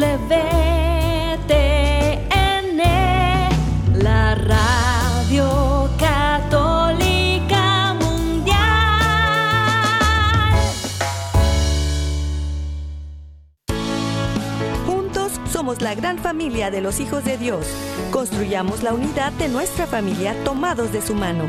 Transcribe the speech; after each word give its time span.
EWTN, 0.00 1.42
la 3.94 4.34
radio 4.36 5.90
católica 5.98 7.94
mundial. 7.94 8.56
Juntos 14.86 15.32
somos 15.50 15.82
la 15.82 15.96
gran 15.96 16.18
familia 16.18 16.70
de 16.70 16.80
los 16.80 17.00
hijos 17.00 17.24
de 17.24 17.36
Dios. 17.36 17.66
Construyamos 18.12 18.84
la 18.84 18.94
unidad 18.94 19.32
de 19.32 19.48
nuestra 19.48 19.86
familia 19.86 20.36
tomados 20.44 20.92
de 20.92 21.02
su 21.02 21.14
mano. 21.14 21.48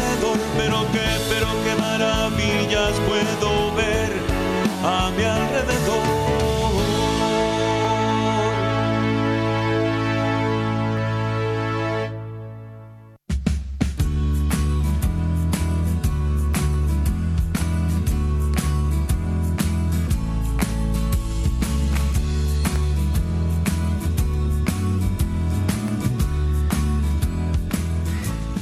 A 4.83 5.11
mi 5.15 5.23
alrededor. 5.23 6.21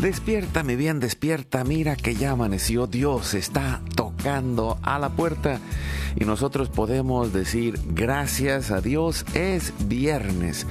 Despierta, 0.02 0.64
mi 0.64 0.76
bien, 0.76 1.00
despierta, 1.00 1.64
mira 1.64 1.95
que 1.95 2.16
ya 2.16 2.31
amaneció, 2.31 2.88
Dios 2.88 3.33
está 3.33 3.81
tocando 3.95 4.80
a 4.81 4.98
la 4.98 5.09
puerta 5.09 5.59
y 6.15 6.25
nosotros 6.25 6.69
podemos 6.69 7.33
decir 7.33 7.79
gracias 7.88 8.71
a 8.71 8.81
Dios, 8.81 9.25
es 9.33 9.73
viernes, 9.88 10.65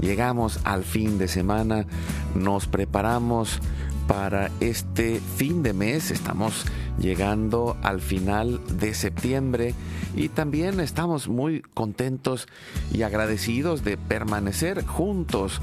llegamos 0.00 0.60
al 0.64 0.84
fin 0.84 1.18
de 1.18 1.28
semana, 1.28 1.86
nos 2.34 2.66
preparamos 2.66 3.60
para 4.06 4.50
este 4.60 5.20
fin 5.36 5.62
de 5.62 5.72
mes, 5.72 6.10
estamos 6.10 6.64
llegando 6.98 7.76
al 7.82 8.00
final 8.00 8.60
de 8.78 8.94
septiembre 8.94 9.74
y 10.16 10.28
también 10.28 10.80
estamos 10.80 11.28
muy 11.28 11.62
contentos 11.74 12.46
y 12.92 13.02
agradecidos 13.02 13.84
de 13.84 13.96
permanecer 13.96 14.84
juntos 14.86 15.60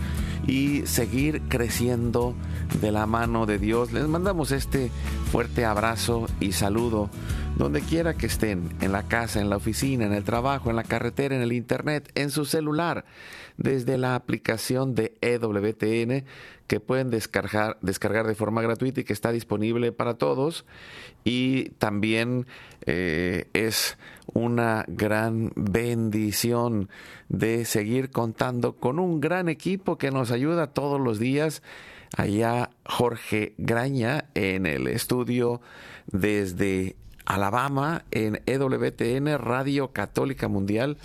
y 0.47 0.85
seguir 0.85 1.41
creciendo 1.47 2.35
de 2.81 2.91
la 2.91 3.05
mano 3.05 3.45
de 3.45 3.59
Dios. 3.59 3.93
Les 3.93 4.07
mandamos 4.07 4.51
este 4.51 4.91
fuerte 5.31 5.65
abrazo 5.65 6.27
y 6.39 6.51
saludo 6.51 7.09
donde 7.57 7.81
quiera 7.81 8.15
que 8.15 8.25
estén, 8.25 8.69
en 8.81 8.91
la 8.91 9.03
casa, 9.03 9.39
en 9.39 9.49
la 9.49 9.57
oficina, 9.57 10.05
en 10.05 10.13
el 10.13 10.23
trabajo, 10.23 10.69
en 10.69 10.75
la 10.75 10.83
carretera, 10.83 11.35
en 11.35 11.41
el 11.41 11.53
internet, 11.53 12.11
en 12.15 12.31
su 12.31 12.45
celular, 12.45 13.05
desde 13.57 13.97
la 13.97 14.15
aplicación 14.15 14.95
de 14.95 15.15
EWTN 15.21 16.25
que 16.67 16.79
pueden 16.79 17.09
descargar, 17.09 17.77
descargar 17.81 18.25
de 18.25 18.35
forma 18.35 18.61
gratuita 18.61 19.01
y 19.01 19.03
que 19.03 19.13
está 19.13 19.31
disponible 19.31 19.91
para 19.91 20.13
todos. 20.15 20.65
Y 21.23 21.69
también 21.71 22.47
eh, 22.85 23.47
es 23.53 23.97
una 24.33 24.85
gran 24.87 25.51
bendición 25.55 26.89
de 27.29 27.65
seguir 27.65 28.11
contando 28.11 28.73
con 28.73 28.99
un 28.99 29.21
gran 29.21 29.49
equipo 29.49 29.97
que 29.97 30.11
nos 30.11 30.31
ayuda 30.31 30.67
todos 30.67 30.99
los 30.99 31.19
días. 31.19 31.61
Allá 32.17 32.71
Jorge 32.85 33.53
Graña 33.57 34.25
en 34.33 34.65
el 34.65 34.87
estudio 34.87 35.61
desde 36.07 36.95
Alabama 37.25 38.03
en 38.11 38.41
EWTN 38.45 39.37
Radio 39.37 39.91
Católica 39.93 40.47
Mundial. 40.47 40.97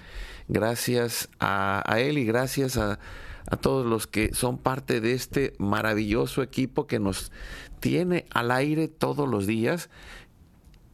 Gracias 0.48 1.28
a, 1.38 1.82
a 1.86 2.00
él 2.00 2.18
y 2.18 2.24
gracias 2.24 2.76
a, 2.76 2.98
a 3.50 3.56
todos 3.56 3.86
los 3.86 4.06
que 4.06 4.34
son 4.34 4.58
parte 4.58 5.00
de 5.00 5.12
este 5.12 5.54
maravilloso 5.58 6.42
equipo 6.42 6.86
que 6.86 6.98
nos 6.98 7.32
tiene 7.80 8.26
al 8.30 8.50
aire 8.50 8.88
todos 8.88 9.28
los 9.28 9.46
días 9.46 9.90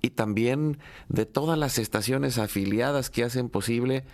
y 0.02 0.10
también 0.10 0.78
de 1.08 1.26
todas 1.26 1.58
las 1.58 1.78
estaciones 1.78 2.38
afiliadas 2.38 3.08
que 3.08 3.24
hacen 3.24 3.48
posible 3.48 4.04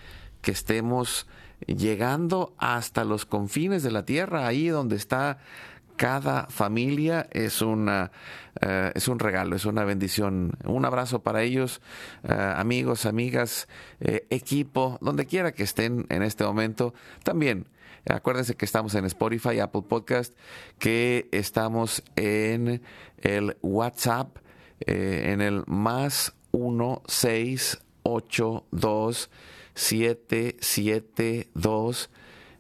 que 0.43 0.53
estemos 0.53 1.27
llegando 1.67 2.55
hasta 2.59 3.05
los 3.05 3.25
confines 3.25 3.83
de 3.83 3.91
la 3.91 4.05
tierra, 4.05 4.47
ahí 4.47 4.69
donde 4.69 4.97
está 4.97 5.39
cada 5.97 6.47
familia 6.47 7.27
es 7.33 7.61
una 7.61 8.13
eh, 8.61 8.93
es 8.95 9.09
un 9.09 9.19
regalo, 9.19 9.57
es 9.57 9.67
una 9.67 9.85
bendición. 9.85 10.53
Un 10.65 10.85
abrazo 10.85 11.23
para 11.23 11.43
ellos, 11.43 11.81
eh, 12.23 12.33
amigos, 12.33 13.05
amigas, 13.07 13.69
eh, 14.01 14.27
equipo, 14.31 14.99
donde 15.01 15.27
quiera 15.27 15.53
que 15.53 15.65
estén 15.65 16.07
en 16.09 16.23
este 16.23 16.45
momento. 16.45 16.95
También 17.25 17.67
acuérdense 18.09 18.57
que 18.57 18.65
estamos 18.65 18.95
en 18.95 19.05
Spotify, 19.05 19.59
Apple 19.61 19.83
Podcast, 19.89 20.35
que 20.79 21.29
estamos 21.33 22.03
en 22.17 22.83
el 23.19 23.57
WhatsApp, 23.63 24.39
en 24.81 25.41
el 25.41 25.63
más 25.67 26.35
1682 26.53 29.31
772 29.75 32.11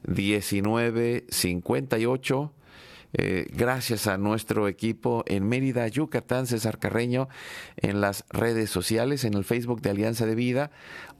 1958 0.07 2.53
eh, 3.15 3.47
gracias 3.51 4.07
a 4.07 4.19
nuestro 4.19 4.69
equipo 4.69 5.25
en 5.27 5.49
Mérida, 5.49 5.89
Yucatán, 5.89 6.47
César 6.47 6.79
Carreño, 6.79 7.29
en 7.77 8.01
las 8.01 8.25
redes 8.29 8.71
sociales, 8.71 9.25
en 9.25 9.35
el 9.35 9.45
Facebook 9.45 9.81
de 9.81 9.91
Alianza 9.91 10.27
de 10.27 10.35
Vida. 10.35 10.71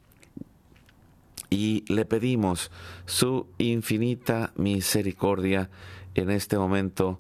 y 1.49 1.83
le 1.91 2.05
pedimos 2.05 2.72
su 3.05 3.47
infinita 3.57 4.53
misericordia 4.55 5.69
en 6.16 6.29
este 6.29 6.58
momento 6.58 7.19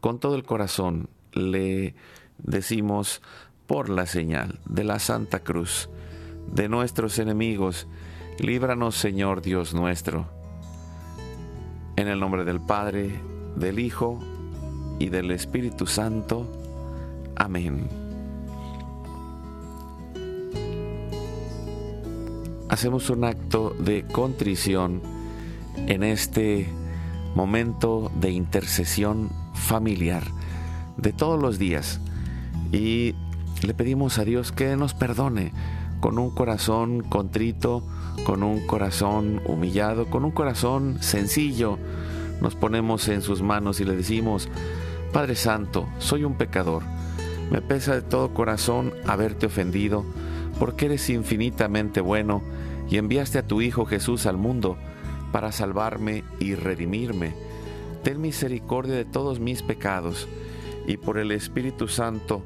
con 0.00 0.18
todo 0.18 0.34
el 0.34 0.42
corazón. 0.42 1.08
Le 1.30 1.94
decimos 2.38 3.22
por 3.66 3.88
la 3.88 4.06
señal 4.06 4.60
de 4.66 4.84
la 4.84 4.98
Santa 4.98 5.40
Cruz 5.40 5.88
de 6.52 6.68
nuestros 6.68 7.18
enemigos, 7.18 7.86
líbranos 8.38 8.94
Señor 8.96 9.42
Dios 9.42 9.74
nuestro. 9.74 10.26
En 11.96 12.08
el 12.08 12.20
nombre 12.20 12.44
del 12.44 12.60
Padre, 12.60 13.10
del 13.56 13.78
Hijo 13.78 14.20
y 14.98 15.08
del 15.08 15.30
Espíritu 15.30 15.86
Santo. 15.86 16.46
Amén. 17.34 17.88
Hacemos 22.68 23.10
un 23.10 23.24
acto 23.24 23.74
de 23.78 24.04
contrición 24.04 25.00
en 25.86 26.02
este 26.02 26.66
momento 27.34 28.10
de 28.20 28.30
intercesión 28.30 29.30
familiar 29.54 30.24
de 30.96 31.12
todos 31.12 31.40
los 31.40 31.58
días 31.58 32.00
y 32.72 33.14
le 33.62 33.74
pedimos 33.74 34.18
a 34.18 34.24
Dios 34.24 34.52
que 34.52 34.76
nos 34.76 34.94
perdone 34.94 35.52
con 36.00 36.18
un 36.18 36.30
corazón 36.30 37.00
contrito, 37.02 37.82
con 38.24 38.42
un 38.42 38.66
corazón 38.66 39.40
humillado, 39.46 40.06
con 40.06 40.24
un 40.24 40.30
corazón 40.30 40.98
sencillo, 41.00 41.78
nos 42.40 42.54
ponemos 42.54 43.08
en 43.08 43.22
sus 43.22 43.42
manos 43.42 43.80
y 43.80 43.84
le 43.84 43.96
decimos, 43.96 44.48
Padre 45.12 45.36
Santo, 45.36 45.88
soy 45.98 46.24
un 46.24 46.34
pecador. 46.34 46.82
Me 47.50 47.62
pesa 47.62 47.94
de 47.94 48.02
todo 48.02 48.34
corazón 48.34 48.92
haberte 49.06 49.46
ofendido, 49.46 50.04
porque 50.58 50.86
eres 50.86 51.08
infinitamente 51.08 52.00
bueno 52.00 52.42
y 52.90 52.98
enviaste 52.98 53.38
a 53.38 53.46
tu 53.46 53.62
Hijo 53.62 53.86
Jesús 53.86 54.26
al 54.26 54.36
mundo 54.36 54.76
para 55.32 55.52
salvarme 55.52 56.24
y 56.40 56.54
redimirme. 56.54 57.34
Ten 58.02 58.20
misericordia 58.20 58.94
de 58.94 59.04
todos 59.04 59.40
mis 59.40 59.62
pecados 59.62 60.28
y 60.86 60.98
por 60.98 61.18
el 61.18 61.32
Espíritu 61.32 61.88
Santo, 61.88 62.42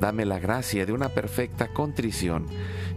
dame 0.00 0.24
la 0.24 0.38
gracia 0.38 0.86
de 0.86 0.92
una 0.92 1.10
perfecta 1.10 1.68
contrición 1.68 2.46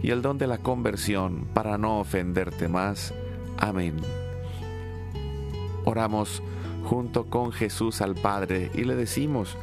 y 0.02 0.10
el 0.10 0.22
don 0.22 0.38
de 0.38 0.46
la 0.46 0.58
conversión 0.58 1.46
para 1.52 1.78
no 1.78 2.00
ofenderte 2.00 2.68
más. 2.68 3.14
Amén. 3.58 3.96
Oramos 5.84 6.42
junto 6.84 7.26
con 7.26 7.52
Jesús 7.52 8.00
al 8.00 8.14
Padre 8.14 8.70
y 8.74 8.84
le 8.84 8.94
decimos, 8.94 9.56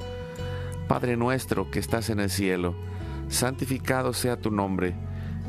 Padre 0.87 1.17
nuestro 1.17 1.71
que 1.71 1.79
estás 1.79 2.09
en 2.09 2.19
el 2.19 2.29
cielo, 2.29 2.75
santificado 3.27 4.13
sea 4.13 4.37
tu 4.37 4.51
nombre, 4.51 4.95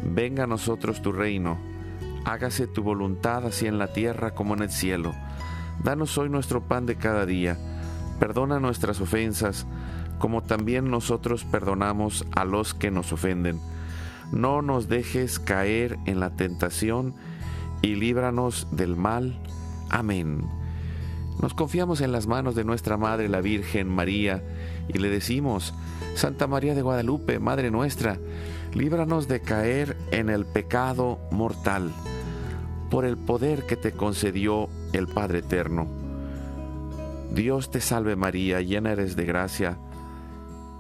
venga 0.02 0.44
a 0.44 0.46
nosotros 0.46 1.02
tu 1.02 1.12
reino, 1.12 1.58
hágase 2.24 2.66
tu 2.66 2.82
voluntad 2.82 3.46
así 3.46 3.66
en 3.66 3.78
la 3.78 3.92
tierra 3.92 4.32
como 4.32 4.54
en 4.54 4.62
el 4.62 4.70
cielo. 4.70 5.12
Danos 5.82 6.16
hoy 6.16 6.28
nuestro 6.28 6.62
pan 6.62 6.86
de 6.86 6.96
cada 6.96 7.26
día, 7.26 7.58
perdona 8.20 8.60
nuestras 8.60 9.00
ofensas, 9.00 9.66
como 10.22 10.40
también 10.40 10.88
nosotros 10.88 11.42
perdonamos 11.42 12.24
a 12.30 12.44
los 12.44 12.74
que 12.74 12.92
nos 12.92 13.12
ofenden. 13.12 13.58
No 14.30 14.62
nos 14.62 14.88
dejes 14.88 15.40
caer 15.40 15.98
en 16.06 16.20
la 16.20 16.30
tentación 16.30 17.16
y 17.82 17.96
líbranos 17.96 18.68
del 18.70 18.94
mal. 18.94 19.36
Amén. 19.90 20.44
Nos 21.40 21.54
confiamos 21.54 22.00
en 22.02 22.12
las 22.12 22.28
manos 22.28 22.54
de 22.54 22.62
nuestra 22.62 22.96
Madre 22.96 23.28
la 23.28 23.40
Virgen 23.40 23.88
María 23.88 24.44
y 24.86 24.98
le 25.00 25.10
decimos, 25.10 25.74
Santa 26.14 26.46
María 26.46 26.76
de 26.76 26.82
Guadalupe, 26.82 27.40
Madre 27.40 27.72
nuestra, 27.72 28.20
líbranos 28.74 29.26
de 29.26 29.40
caer 29.40 29.96
en 30.12 30.30
el 30.30 30.46
pecado 30.46 31.18
mortal, 31.32 31.90
por 32.90 33.04
el 33.06 33.16
poder 33.18 33.66
que 33.66 33.74
te 33.74 33.90
concedió 33.90 34.68
el 34.92 35.08
Padre 35.08 35.40
Eterno. 35.40 35.88
Dios 37.32 37.72
te 37.72 37.80
salve 37.80 38.14
María, 38.14 38.60
llena 38.60 38.92
eres 38.92 39.16
de 39.16 39.24
gracia, 39.24 39.78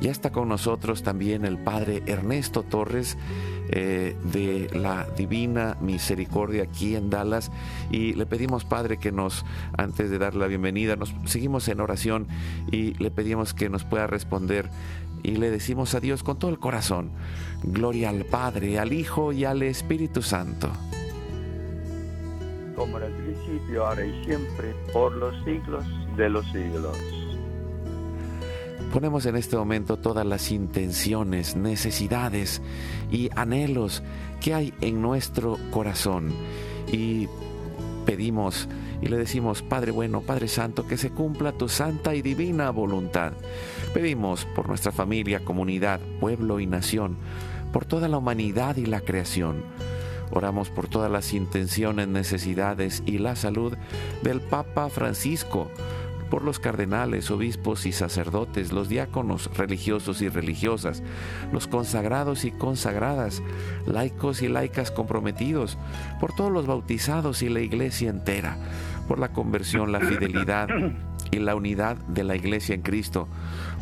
Ya 0.00 0.12
está 0.12 0.30
con 0.30 0.48
nosotros 0.48 1.02
también 1.02 1.44
el 1.44 1.58
Padre 1.58 2.02
Ernesto 2.06 2.62
Torres 2.62 3.16
eh, 3.70 4.16
de 4.32 4.70
la 4.72 5.06
Divina 5.16 5.76
Misericordia 5.80 6.62
aquí 6.64 6.94
en 6.94 7.10
Dallas 7.10 7.50
y 7.90 8.14
le 8.14 8.24
pedimos 8.24 8.64
Padre 8.64 8.98
que 8.98 9.10
nos, 9.10 9.44
antes 9.76 10.10
de 10.10 10.18
dar 10.18 10.36
la 10.36 10.46
bienvenida, 10.46 10.94
nos 10.94 11.12
seguimos 11.24 11.66
en 11.68 11.80
oración 11.80 12.28
y 12.70 12.94
le 12.94 13.10
pedimos 13.10 13.54
que 13.54 13.68
nos 13.68 13.84
pueda 13.84 14.06
responder 14.06 14.70
y 15.24 15.32
le 15.36 15.50
decimos 15.50 15.94
a 15.94 16.00
Dios 16.00 16.22
con 16.22 16.38
todo 16.38 16.50
el 16.52 16.60
corazón, 16.60 17.10
gloria 17.64 18.10
al 18.10 18.24
Padre, 18.24 18.78
al 18.78 18.92
Hijo 18.92 19.32
y 19.32 19.44
al 19.44 19.62
Espíritu 19.62 20.22
Santo. 20.22 20.70
Como 22.76 22.98
en 22.98 23.04
el 23.04 23.12
principio, 23.12 23.84
ahora 23.84 24.06
y 24.06 24.24
siempre, 24.24 24.72
por 24.92 25.12
los 25.16 25.34
siglos 25.44 25.84
de 26.16 26.30
los 26.30 26.46
siglos. 26.52 27.17
Ponemos 28.92 29.26
en 29.26 29.36
este 29.36 29.56
momento 29.56 29.98
todas 29.98 30.24
las 30.24 30.50
intenciones, 30.50 31.56
necesidades 31.56 32.62
y 33.10 33.28
anhelos 33.36 34.02
que 34.40 34.54
hay 34.54 34.72
en 34.80 35.02
nuestro 35.02 35.58
corazón 35.70 36.32
y 36.90 37.28
pedimos 38.06 38.66
y 39.02 39.08
le 39.08 39.18
decimos, 39.18 39.62
Padre 39.62 39.92
bueno, 39.92 40.22
Padre 40.22 40.48
Santo, 40.48 40.86
que 40.86 40.96
se 40.96 41.10
cumpla 41.10 41.52
tu 41.52 41.68
santa 41.68 42.14
y 42.14 42.22
divina 42.22 42.70
voluntad. 42.70 43.34
Pedimos 43.92 44.46
por 44.56 44.68
nuestra 44.68 44.90
familia, 44.90 45.44
comunidad, 45.44 46.00
pueblo 46.18 46.58
y 46.58 46.66
nación, 46.66 47.16
por 47.72 47.84
toda 47.84 48.08
la 48.08 48.18
humanidad 48.18 48.76
y 48.76 48.86
la 48.86 49.02
creación. 49.02 49.62
Oramos 50.30 50.70
por 50.70 50.88
todas 50.88 51.10
las 51.10 51.32
intenciones, 51.32 52.08
necesidades 52.08 53.02
y 53.06 53.18
la 53.18 53.36
salud 53.36 53.74
del 54.22 54.40
Papa 54.40 54.88
Francisco 54.88 55.70
por 56.30 56.42
los 56.42 56.58
cardenales, 56.58 57.30
obispos 57.30 57.86
y 57.86 57.92
sacerdotes, 57.92 58.72
los 58.72 58.88
diáconos 58.88 59.50
religiosos 59.56 60.22
y 60.22 60.28
religiosas, 60.28 61.02
los 61.52 61.66
consagrados 61.66 62.44
y 62.44 62.50
consagradas, 62.50 63.42
laicos 63.86 64.42
y 64.42 64.48
laicas 64.48 64.90
comprometidos, 64.90 65.78
por 66.20 66.34
todos 66.34 66.52
los 66.52 66.66
bautizados 66.66 67.42
y 67.42 67.48
la 67.48 67.60
iglesia 67.60 68.10
entera, 68.10 68.58
por 69.06 69.18
la 69.18 69.32
conversión, 69.32 69.92
la 69.92 70.00
fidelidad 70.00 70.68
y 71.30 71.38
la 71.38 71.54
unidad 71.54 71.96
de 71.96 72.24
la 72.24 72.36
iglesia 72.36 72.74
en 72.74 72.82
Cristo, 72.82 73.28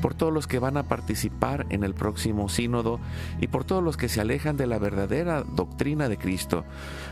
por 0.03 0.15
todos 0.15 0.33
los 0.33 0.47
que 0.47 0.59
van 0.59 0.77
a 0.77 0.85
participar 0.85 1.67
en 1.71 1.85
el 1.85 1.95
próximo 1.95 2.49
sínodo 2.49 3.01
y 3.41 3.47
por 3.47 3.65
todos 3.65 3.83
los 3.83 3.97
que 3.97 4.09
se 4.09 4.21
alejan 4.21 4.57
de 4.57 4.67
la 4.67 4.79
verdadera 4.79 5.43
doctrina 5.43 6.09
de 6.09 6.19
Cristo. 6.19 6.65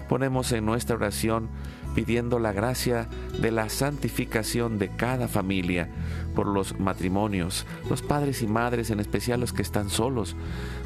Ponemos 0.08 0.52
en 0.52 0.66
nuestra 0.66 0.96
oración 0.96 1.48
pidiendo 1.94 2.38
la 2.38 2.52
gracia 2.52 3.08
de 3.40 3.50
la 3.50 3.68
santificación 3.68 4.78
de 4.78 4.88
cada 4.88 5.28
familia, 5.28 5.88
por 6.34 6.46
los 6.46 6.78
matrimonios, 6.80 7.66
los 7.88 8.02
padres 8.02 8.42
y 8.42 8.46
madres, 8.46 8.90
en 8.90 9.00
especial 9.00 9.40
los 9.40 9.52
que 9.52 9.62
están 9.62 9.90
solos, 9.90 10.34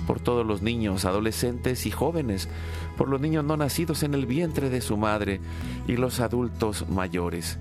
por 0.07 0.21
todos 0.21 0.47
los 0.47 0.63
niños, 0.63 1.05
adolescentes 1.05 1.87
y 1.87 1.91
jóvenes, 1.91 2.49
por 2.97 3.09
los 3.09 3.21
niños 3.21 3.45
no 3.45 3.57
nacidos 3.57 4.03
en 4.03 4.15
el 4.15 4.27
vientre 4.27 4.69
de 4.69 4.81
su 4.81 4.97
madre 4.97 5.41
y 5.87 5.97
los 5.97 6.21
adultos 6.21 6.89
mayores. 6.89 7.59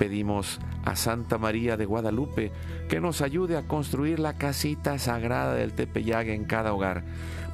Pedimos 0.00 0.60
a 0.86 0.96
Santa 0.96 1.36
María 1.36 1.76
de 1.76 1.84
Guadalupe 1.84 2.52
que 2.88 3.02
nos 3.02 3.20
ayude 3.20 3.58
a 3.58 3.68
construir 3.68 4.18
la 4.18 4.38
casita 4.38 4.98
sagrada 4.98 5.52
del 5.52 5.74
Tepeyac 5.74 6.28
en 6.28 6.46
cada 6.46 6.72
hogar 6.72 7.04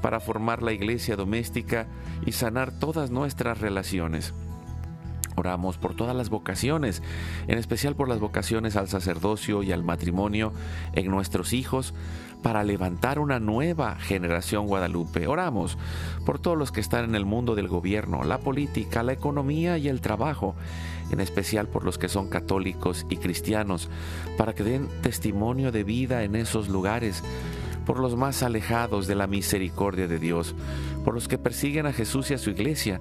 para 0.00 0.20
formar 0.20 0.62
la 0.62 0.72
iglesia 0.72 1.16
doméstica 1.16 1.88
y 2.24 2.30
sanar 2.30 2.70
todas 2.70 3.10
nuestras 3.10 3.60
relaciones. 3.60 4.32
Oramos 5.36 5.78
por 5.78 5.94
todas 5.94 6.16
las 6.16 6.30
vocaciones, 6.30 7.02
en 7.46 7.58
especial 7.58 7.94
por 7.94 8.08
las 8.08 8.20
vocaciones 8.20 8.76
al 8.76 8.88
sacerdocio 8.88 9.62
y 9.62 9.72
al 9.72 9.84
matrimonio 9.84 10.52
en 10.94 11.10
nuestros 11.10 11.52
hijos, 11.52 11.94
para 12.42 12.64
levantar 12.64 13.18
una 13.18 13.40
nueva 13.40 13.96
generación 13.96 14.66
guadalupe. 14.66 15.26
Oramos 15.26 15.78
por 16.24 16.38
todos 16.38 16.56
los 16.56 16.72
que 16.72 16.80
están 16.80 17.04
en 17.04 17.14
el 17.14 17.24
mundo 17.24 17.54
del 17.54 17.68
gobierno, 17.68 18.24
la 18.24 18.38
política, 18.38 19.02
la 19.02 19.12
economía 19.12 19.78
y 19.78 19.88
el 19.88 20.00
trabajo, 20.00 20.54
en 21.10 21.20
especial 21.20 21.68
por 21.68 21.84
los 21.84 21.98
que 21.98 22.08
son 22.08 22.28
católicos 22.28 23.06
y 23.08 23.16
cristianos, 23.16 23.90
para 24.36 24.54
que 24.54 24.64
den 24.64 24.88
testimonio 25.02 25.72
de 25.72 25.84
vida 25.84 26.22
en 26.22 26.36
esos 26.36 26.68
lugares 26.68 27.22
por 27.84 28.00
los 28.00 28.16
más 28.16 28.42
alejados 28.42 29.06
de 29.06 29.14
la 29.14 29.26
misericordia 29.26 30.08
de 30.08 30.18
Dios, 30.18 30.54
por 31.04 31.14
los 31.14 31.28
que 31.28 31.38
persiguen 31.38 31.86
a 31.86 31.92
Jesús 31.92 32.30
y 32.30 32.34
a 32.34 32.38
su 32.38 32.50
iglesia, 32.50 33.00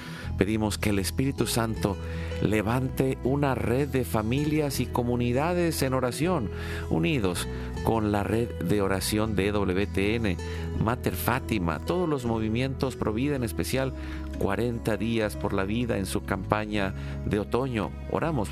Pedimos 0.41 0.79
que 0.79 0.89
el 0.89 0.97
Espíritu 0.97 1.45
Santo 1.45 1.95
levante 2.41 3.19
una 3.23 3.53
red 3.53 3.87
de 3.87 4.03
familias 4.03 4.79
y 4.79 4.87
comunidades 4.87 5.83
en 5.83 5.93
oración, 5.93 6.49
unidos 6.89 7.47
con 7.83 8.11
la 8.11 8.23
red 8.23 8.49
de 8.63 8.81
oración 8.81 9.35
de 9.35 9.51
WTN, 9.51 10.37
Mater 10.83 11.13
Fátima, 11.13 11.77
todos 11.77 12.09
los 12.09 12.25
movimientos 12.25 12.95
Provida 12.95 13.35
en 13.35 13.43
especial 13.43 13.93
40 14.39 14.97
días 14.97 15.35
por 15.35 15.53
la 15.53 15.63
vida 15.63 15.99
en 15.99 16.07
su 16.07 16.23
campaña 16.23 16.95
de 17.27 17.37
otoño. 17.37 17.91
Oramos 18.09 18.49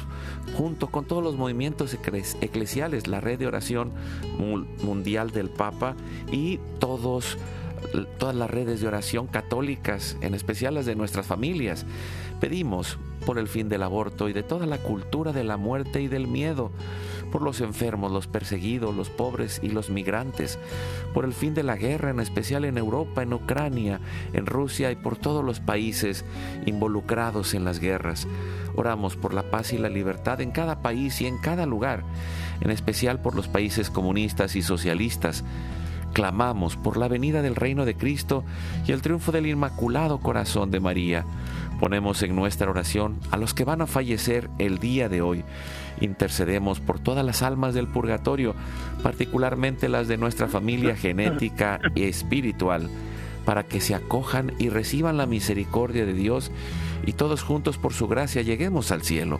junto 0.55 0.91
con 0.91 1.05
todos 1.05 1.23
los 1.23 1.37
movimientos 1.37 1.97
eclesiales, 2.41 3.07
la 3.07 3.19
red 3.19 3.39
de 3.39 3.47
oración 3.47 3.93
mundial 4.83 5.31
del 5.31 5.49
Papa 5.49 5.95
y 6.31 6.59
todos 6.77 7.35
todas 8.17 8.35
las 8.35 8.49
redes 8.49 8.81
de 8.81 8.87
oración 8.87 9.27
católicas, 9.27 10.17
en 10.21 10.33
especial 10.33 10.75
las 10.75 10.85
de 10.85 10.95
nuestras 10.95 11.25
familias. 11.25 11.85
Pedimos 12.39 12.97
por 13.25 13.37
el 13.37 13.47
fin 13.47 13.69
del 13.69 13.83
aborto 13.83 14.29
y 14.29 14.33
de 14.33 14.43
toda 14.43 14.65
la 14.65 14.77
cultura 14.77 15.33
de 15.33 15.43
la 15.43 15.57
muerte 15.57 16.01
y 16.01 16.07
del 16.07 16.27
miedo, 16.27 16.71
por 17.31 17.41
los 17.41 17.61
enfermos, 17.61 18.11
los 18.11 18.27
perseguidos, 18.27 18.95
los 18.95 19.09
pobres 19.09 19.59
y 19.61 19.69
los 19.69 19.89
migrantes, 19.89 20.57
por 21.13 21.25
el 21.25 21.33
fin 21.33 21.53
de 21.53 21.63
la 21.63 21.75
guerra, 21.75 22.09
en 22.09 22.19
especial 22.19 22.65
en 22.65 22.77
Europa, 22.77 23.21
en 23.21 23.33
Ucrania, 23.33 23.99
en 24.33 24.45
Rusia 24.45 24.91
y 24.91 24.95
por 24.95 25.17
todos 25.17 25.43
los 25.43 25.59
países 25.59 26.25
involucrados 26.65 27.53
en 27.53 27.65
las 27.65 27.79
guerras. 27.79 28.27
Oramos 28.75 29.15
por 29.15 29.33
la 29.33 29.51
paz 29.51 29.73
y 29.73 29.77
la 29.77 29.89
libertad 29.89 30.41
en 30.41 30.51
cada 30.51 30.81
país 30.81 31.21
y 31.21 31.27
en 31.27 31.37
cada 31.37 31.65
lugar, 31.65 32.03
en 32.61 32.71
especial 32.71 33.21
por 33.21 33.35
los 33.35 33.47
países 33.47 33.89
comunistas 33.89 34.55
y 34.55 34.61
socialistas 34.61 35.43
clamamos 36.13 36.75
por 36.75 36.97
la 36.97 37.07
venida 37.07 37.41
del 37.41 37.55
reino 37.55 37.85
de 37.85 37.95
Cristo 37.95 38.43
y 38.87 38.91
el 38.91 39.01
triunfo 39.01 39.31
del 39.31 39.47
Inmaculado 39.47 40.19
Corazón 40.19 40.71
de 40.71 40.79
María. 40.79 41.25
Ponemos 41.79 42.21
en 42.23 42.35
nuestra 42.35 42.69
oración 42.69 43.17
a 43.31 43.37
los 43.37 43.53
que 43.53 43.63
van 43.63 43.81
a 43.81 43.87
fallecer 43.87 44.49
el 44.59 44.79
día 44.79 45.07
de 45.07 45.21
hoy. 45.21 45.43
Intercedemos 46.01 46.79
por 46.79 46.99
todas 46.99 47.25
las 47.25 47.41
almas 47.41 47.73
del 47.73 47.87
purgatorio, 47.87 48.53
particularmente 49.01 49.87
las 49.87 50.07
de 50.07 50.17
nuestra 50.17 50.47
familia 50.47 50.95
genética 50.95 51.79
y 51.95 52.03
espiritual, 52.03 52.89
para 53.45 53.63
que 53.63 53.79
se 53.79 53.95
acojan 53.95 54.53
y 54.59 54.69
reciban 54.69 55.17
la 55.17 55.25
misericordia 55.25 56.05
de 56.05 56.13
Dios 56.13 56.51
y 57.05 57.13
todos 57.13 57.43
juntos 57.43 57.77
por 57.77 57.93
su 57.93 58.07
gracia 58.07 58.41
lleguemos 58.41 58.91
al 58.91 59.03
cielo. 59.03 59.39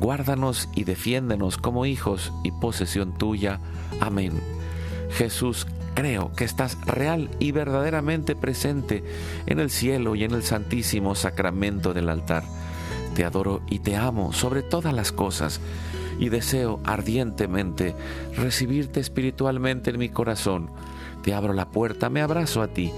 guárdanos 0.00 0.68
y 0.74 0.84
defiéndenos 0.84 1.58
como 1.58 1.86
hijos 1.86 2.32
y 2.42 2.50
posesión 2.52 3.12
tuya. 3.12 3.60
Amén. 4.00 4.32
Jesús, 5.12 5.66
creo 5.94 6.32
que 6.32 6.44
estás 6.44 6.78
real 6.86 7.30
y 7.38 7.52
verdaderamente 7.52 8.34
presente 8.34 9.04
en 9.46 9.60
el 9.60 9.70
cielo 9.70 10.14
y 10.14 10.24
en 10.24 10.32
el 10.32 10.42
santísimo 10.42 11.14
sacramento 11.14 11.92
del 11.92 12.08
altar. 12.08 12.44
Te 13.14 13.24
adoro 13.24 13.60
y 13.68 13.80
te 13.80 13.96
amo 13.96 14.32
sobre 14.32 14.62
todas 14.62 14.94
las 14.94 15.12
cosas 15.12 15.60
y 16.18 16.28
deseo 16.28 16.80
ardientemente 16.84 17.94
recibirte 18.36 19.00
espiritualmente 19.00 19.90
en 19.90 19.98
mi 19.98 20.08
corazón. 20.08 20.70
Te 21.22 21.34
abro 21.34 21.52
la 21.52 21.68
puerta, 21.68 22.08
me 22.08 22.22
abrazo 22.22 22.62
a 22.62 22.68
ti 22.68 22.92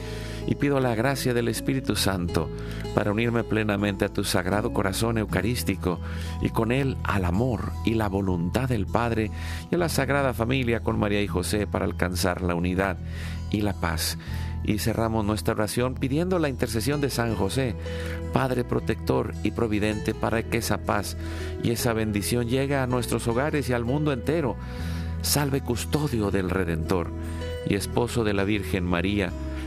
y 0.47 0.55
pido 0.57 0.81
la 0.81 0.95
gracia 0.95 1.35
del 1.35 1.49
Espíritu 1.49 1.97
Santo 1.97 2.49
para 2.95 3.13
unirme 3.13 3.45
plenamente 3.45 4.05
a 4.05 4.13
tu 4.13 4.25
sagrado 4.25 4.73
corazón 4.73 5.19
eucarístico 5.19 6.01
y 6.41 6.51
con 6.51 6.73
él 6.73 6.97
al 7.05 7.25
amor 7.25 7.73
y 7.85 7.95
la 7.95 8.09
voluntad 8.09 8.69
del 8.69 8.87
Padre 8.87 9.31
y 9.71 9.75
a 9.75 9.79
la 9.79 9.89
Sagrada 9.89 10.35
Familia 10.35 10.81
con 10.81 10.99
María 10.99 11.23
y 11.23 11.27
José 11.27 11.67
para 11.67 11.85
alcanzar 11.85 12.43
la 12.43 12.55
unidad 12.55 12.99
y 13.51 13.61
la 13.61 13.75
paz. 13.75 14.19
Y 14.65 14.79
cerramos 14.79 15.25
nuestra 15.25 15.55
oración 15.55 15.95
pidiendo 15.95 16.39
la 16.39 16.49
intercesión 16.49 17.01
de 17.01 17.11
San 17.11 17.35
José, 17.35 17.75
Padre 18.33 18.63
protector 18.63 19.35
y 19.43 19.51
providente, 19.51 20.15
para 20.15 20.45
que 20.45 20.59
esa 20.59 20.79
paz 20.79 21.17
y 21.65 21.71
esa 21.73 21.93
bendición 21.93 22.49
llegue 22.49 22.77
a 22.77 22.87
nuestros 22.87 23.27
hogares 23.27 23.69
y 23.69 23.73
al 23.73 23.85
mundo 23.85 24.13
entero. 24.13 24.57
Salve 25.23 25.63
custodio 25.63 26.31
del 26.31 26.49
Redentor 26.49 27.11
y 27.67 27.75
esposo 27.75 28.23
de 28.23 28.35
la 28.35 28.45
Virgen 28.45 28.85
María 28.85 29.33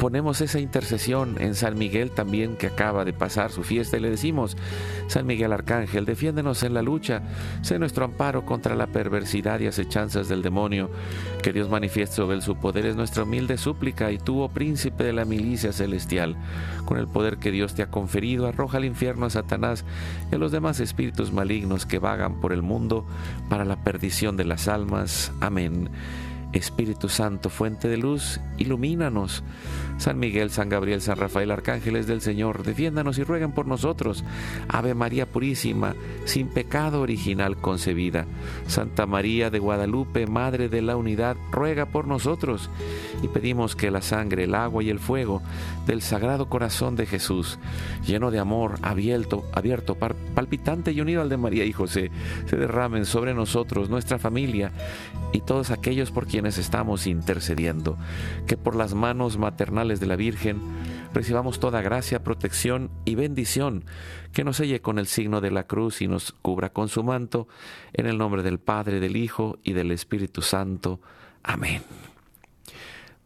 ponemos 0.00 0.40
esa 0.40 0.58
intercesión 0.58 1.36
en 1.40 1.54
San 1.54 1.78
Miguel 1.78 2.10
también 2.10 2.56
que 2.56 2.68
acaba 2.68 3.04
de 3.04 3.12
pasar 3.12 3.50
su 3.50 3.62
fiesta 3.62 3.98
y 3.98 4.00
le 4.00 4.08
decimos, 4.08 4.56
San 5.08 5.26
Miguel 5.26 5.52
Arcángel, 5.52 6.06
defiéndenos 6.06 6.62
en 6.62 6.72
la 6.72 6.80
lucha, 6.80 7.20
sé 7.60 7.78
nuestro 7.78 8.06
amparo 8.06 8.46
contra 8.46 8.74
la 8.74 8.86
perversidad 8.86 9.60
y 9.60 9.66
acechanzas 9.66 10.26
del 10.26 10.40
demonio, 10.40 10.90
que 11.42 11.52
Dios 11.52 11.68
manifieste 11.68 12.16
sobre 12.16 12.40
su 12.40 12.56
poder 12.56 12.86
es 12.86 12.96
nuestra 12.96 13.24
humilde 13.24 13.58
súplica 13.58 14.10
y 14.10 14.16
tú, 14.16 14.40
oh 14.40 14.48
príncipe 14.48 15.04
de 15.04 15.12
la 15.12 15.26
milicia 15.26 15.70
celestial, 15.70 16.34
con 16.86 16.96
el 16.96 17.06
poder 17.06 17.36
que 17.36 17.50
Dios 17.50 17.74
te 17.74 17.82
ha 17.82 17.90
conferido, 17.90 18.46
arroja 18.46 18.78
al 18.78 18.86
infierno 18.86 19.26
a 19.26 19.30
Satanás 19.30 19.84
y 20.32 20.34
a 20.34 20.38
los 20.38 20.50
demás 20.50 20.80
espíritus 20.80 21.30
malignos 21.30 21.84
que 21.84 21.98
vagan 21.98 22.40
por 22.40 22.54
el 22.54 22.62
mundo 22.62 23.04
para 23.50 23.66
la 23.66 23.76
perdición 23.84 24.38
de 24.38 24.46
las 24.46 24.66
almas. 24.66 25.30
Amén. 25.40 25.90
Espíritu 26.52 27.08
Santo, 27.08 27.50
fuente 27.50 27.88
de 27.88 27.96
luz, 27.96 28.40
ilumínanos. 28.58 29.42
San 29.98 30.18
Miguel, 30.18 30.50
San 30.50 30.68
Gabriel, 30.68 31.00
San 31.00 31.18
Rafael, 31.18 31.50
arcángeles 31.50 32.06
del 32.06 32.22
Señor, 32.22 32.62
defiéndanos 32.62 33.18
y 33.18 33.24
rueguen 33.24 33.52
por 33.52 33.66
nosotros. 33.66 34.24
Ave 34.68 34.94
María 34.94 35.26
Purísima, 35.26 35.94
sin 36.24 36.48
pecado 36.48 37.02
original 37.02 37.56
concebida. 37.58 38.26
Santa 38.66 39.06
María 39.06 39.50
de 39.50 39.58
Guadalupe, 39.58 40.26
Madre 40.26 40.68
de 40.68 40.82
la 40.82 40.96
Unidad, 40.96 41.36
ruega 41.50 41.86
por 41.86 42.06
nosotros. 42.06 42.70
Y 43.22 43.28
pedimos 43.28 43.76
que 43.76 43.90
la 43.90 44.02
sangre, 44.02 44.44
el 44.44 44.54
agua 44.54 44.82
y 44.82 44.90
el 44.90 44.98
fuego 44.98 45.42
del 45.86 46.02
Sagrado 46.02 46.48
Corazón 46.48 46.96
de 46.96 47.06
Jesús, 47.06 47.58
lleno 48.06 48.30
de 48.30 48.38
amor, 48.38 48.78
abierto, 48.82 49.44
abierto, 49.52 49.96
palpitante 49.96 50.92
y 50.92 51.00
unido 51.00 51.22
al 51.22 51.28
de 51.28 51.36
María 51.36 51.64
y 51.64 51.72
José, 51.72 52.10
se 52.46 52.56
derramen 52.56 53.04
sobre 53.06 53.34
nosotros, 53.34 53.90
nuestra 53.90 54.18
familia 54.18 54.72
y 55.32 55.40
todos 55.40 55.70
aquellos 55.70 56.10
por 56.10 56.26
quienes 56.26 56.58
estamos 56.58 57.06
intercediendo, 57.06 57.98
que 58.46 58.56
por 58.56 58.76
las 58.76 58.94
manos 58.94 59.38
maternales 59.38 60.00
de 60.00 60.06
la 60.06 60.16
Virgen 60.16 60.60
recibamos 61.12 61.60
toda 61.60 61.82
gracia, 61.82 62.22
protección 62.22 62.90
y 63.04 63.14
bendición, 63.14 63.84
que 64.32 64.44
nos 64.44 64.58
selle 64.58 64.80
con 64.80 64.98
el 64.98 65.06
signo 65.06 65.40
de 65.40 65.50
la 65.50 65.64
cruz 65.64 66.02
y 66.02 66.08
nos 66.08 66.32
cubra 66.32 66.70
con 66.70 66.88
su 66.88 67.02
manto, 67.02 67.48
en 67.92 68.06
el 68.06 68.18
nombre 68.18 68.42
del 68.42 68.58
Padre, 68.58 69.00
del 69.00 69.16
Hijo 69.16 69.58
y 69.62 69.72
del 69.72 69.90
Espíritu 69.90 70.42
Santo. 70.42 71.00
Amén. 71.42 71.82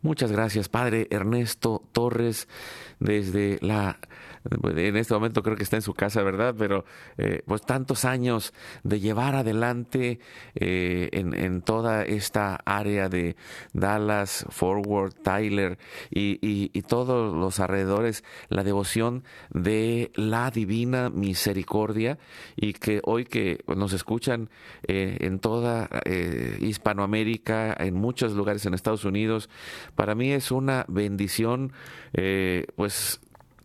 Muchas 0.05 0.31
gracias, 0.31 0.69
Padre 0.69 1.09
Ernesto 1.11 1.83
Torres 1.93 2.47
desde 3.01 3.57
la 3.63 3.99
en 4.51 4.97
este 4.97 5.15
momento 5.15 5.43
creo 5.43 5.57
que 5.57 5.63
está 5.63 5.77
en 5.77 5.83
su 5.83 5.95
casa, 5.95 6.23
¿verdad? 6.23 6.55
Pero 6.59 6.85
eh, 7.19 7.43
pues 7.47 7.63
tantos 7.63 8.05
años 8.05 8.53
de 8.83 9.01
llevar 9.01 9.35
adelante 9.35 10.21
eh, 10.55 11.09
en, 11.13 11.63
toda 11.63 12.03
esta 12.05 12.61
área 12.65 13.09
de 13.09 13.37
Dallas, 13.73 14.47
Forward, 14.51 15.15
Tyler 15.15 15.79
y, 16.11 16.83
todos 16.83 17.35
los 17.35 17.61
alrededores, 17.61 18.25
la 18.51 18.63
devoción 18.63 19.25
de 19.51 20.13
la 20.15 20.51
divina 20.51 21.09
misericordia 21.09 22.19
y 22.57 22.75
que 22.75 23.01
hoy 23.05 23.25
que 23.25 23.65
nos 23.75 23.93
escuchan 23.93 24.51
eh, 24.87 25.19
en 25.21 25.39
toda 25.39 25.89
eh, 26.05 26.59
Hispanoamérica, 26.61 27.75
en 27.79 27.95
muchos 27.95 28.33
lugares 28.33 28.67
en 28.67 28.75
Estados 28.75 29.05
Unidos, 29.05 29.49
para 29.95 30.15
mí 30.15 30.33
es 30.33 30.51
una 30.51 30.85
bendición, 30.89 31.73
eh, 32.13 32.67
pues 32.77 33.21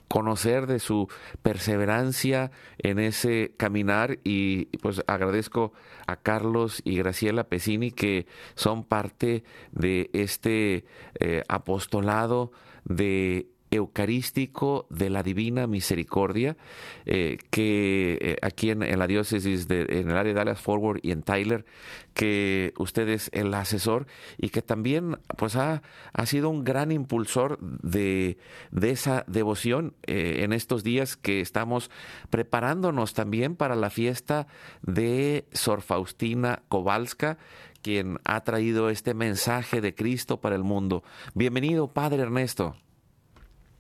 conocer 0.10 0.68
de 0.68 0.80
su 0.80 1.08
perseverancia 1.42 2.52
en 2.80 3.00
ese 3.00 3.54
caminar 3.56 4.20
y 4.24 4.66
pues 4.80 5.02
agradezco 5.08 5.72
a 6.08 6.18
Carlos 6.18 6.82
y 6.84 6.98
Graciela 6.98 7.46
Pesini 7.46 7.92
que 7.92 8.28
son 8.56 8.84
parte 8.84 9.44
de 9.72 10.10
este 10.14 10.86
eh, 11.20 11.44
apostolado 11.48 12.52
de 12.84 13.48
eucarístico 13.72 14.88
de 14.90 15.10
la 15.10 15.24
Divina 15.24 15.68
Misericordia, 15.68 16.58
eh, 17.06 17.38
que 17.50 18.18
eh, 18.22 18.38
aquí 18.42 18.70
en, 18.72 18.80
la 18.98 19.08
diócesis, 19.08 19.68
de, 19.68 19.86
en 19.90 20.10
el 20.10 20.18
área 20.18 20.34
de 20.34 20.40
Dallas 20.40 20.62
Forward 20.62 21.00
y 21.04 21.12
en 21.12 21.22
Tyler, 21.22 21.66
que 22.14 22.74
usted 22.78 23.08
es 23.10 23.30
el 23.34 23.54
asesor 23.54 24.08
y 24.38 24.50
que 24.50 24.62
también 24.62 25.18
pues 25.38 25.56
ha, 25.56 25.82
ha 26.14 26.26
sido 26.26 26.50
un 26.50 26.64
gran 26.64 26.92
impulsor 26.92 27.60
de, 27.60 28.38
de 28.72 28.90
esa 28.92 29.24
devoción 29.28 29.94
eh, 30.08 30.40
en 30.44 30.54
estos 30.54 30.84
días 30.84 31.16
que 31.16 31.42
estamos 31.42 31.92
preparándonos 32.30 33.14
también 33.14 33.56
para 33.56 33.76
la 33.76 33.90
fiesta 33.90 34.48
de 34.82 35.46
Sor 35.54 35.82
Faustina 35.82 36.64
Kowalska, 36.68 37.38
quien 37.82 38.20
ha 38.26 38.42
traído 38.44 38.90
este 38.90 39.14
mensaje 39.14 39.80
de 39.82 39.96
Cristo 39.96 40.42
para 40.42 40.56
el 40.56 40.64
mundo. 40.64 41.04
Bienvenido, 41.34 41.88
Padre 41.88 42.24
Ernesto. 42.24 42.76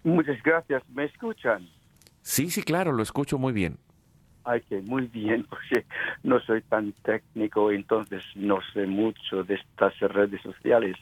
Muchas 0.03 0.41
gracias. 0.43 0.83
¿Me 0.89 1.05
escuchan? 1.05 1.67
Sí, 2.21 2.49
sí, 2.49 2.63
claro, 2.63 2.91
lo 2.91 3.03
escucho 3.03 3.37
muy 3.37 3.53
bien. 3.53 3.77
Ay, 4.45 4.61
que 4.61 4.81
muy 4.81 5.07
bien, 5.07 5.45
porque 5.49 5.85
no 6.23 6.39
soy 6.41 6.61
tan 6.61 6.93
técnico, 7.03 7.71
entonces 7.71 8.23
no 8.35 8.59
sé 8.73 8.87
mucho 8.87 9.43
de 9.43 9.55
estas 9.55 9.97
redes 9.99 10.41
sociales. 10.41 10.95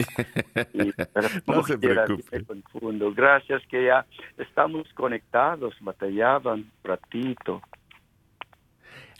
Y, 0.73 0.91
no 1.51 1.63
se 1.63 1.77
preocupe. 1.77 2.45
Me. 2.81 3.13
Gracias 3.13 3.61
que 3.69 3.85
ya 3.85 4.05
estamos 4.37 4.87
conectados, 4.93 5.75
batallaban 5.81 6.59
un 6.59 6.71
ratito. 6.83 7.61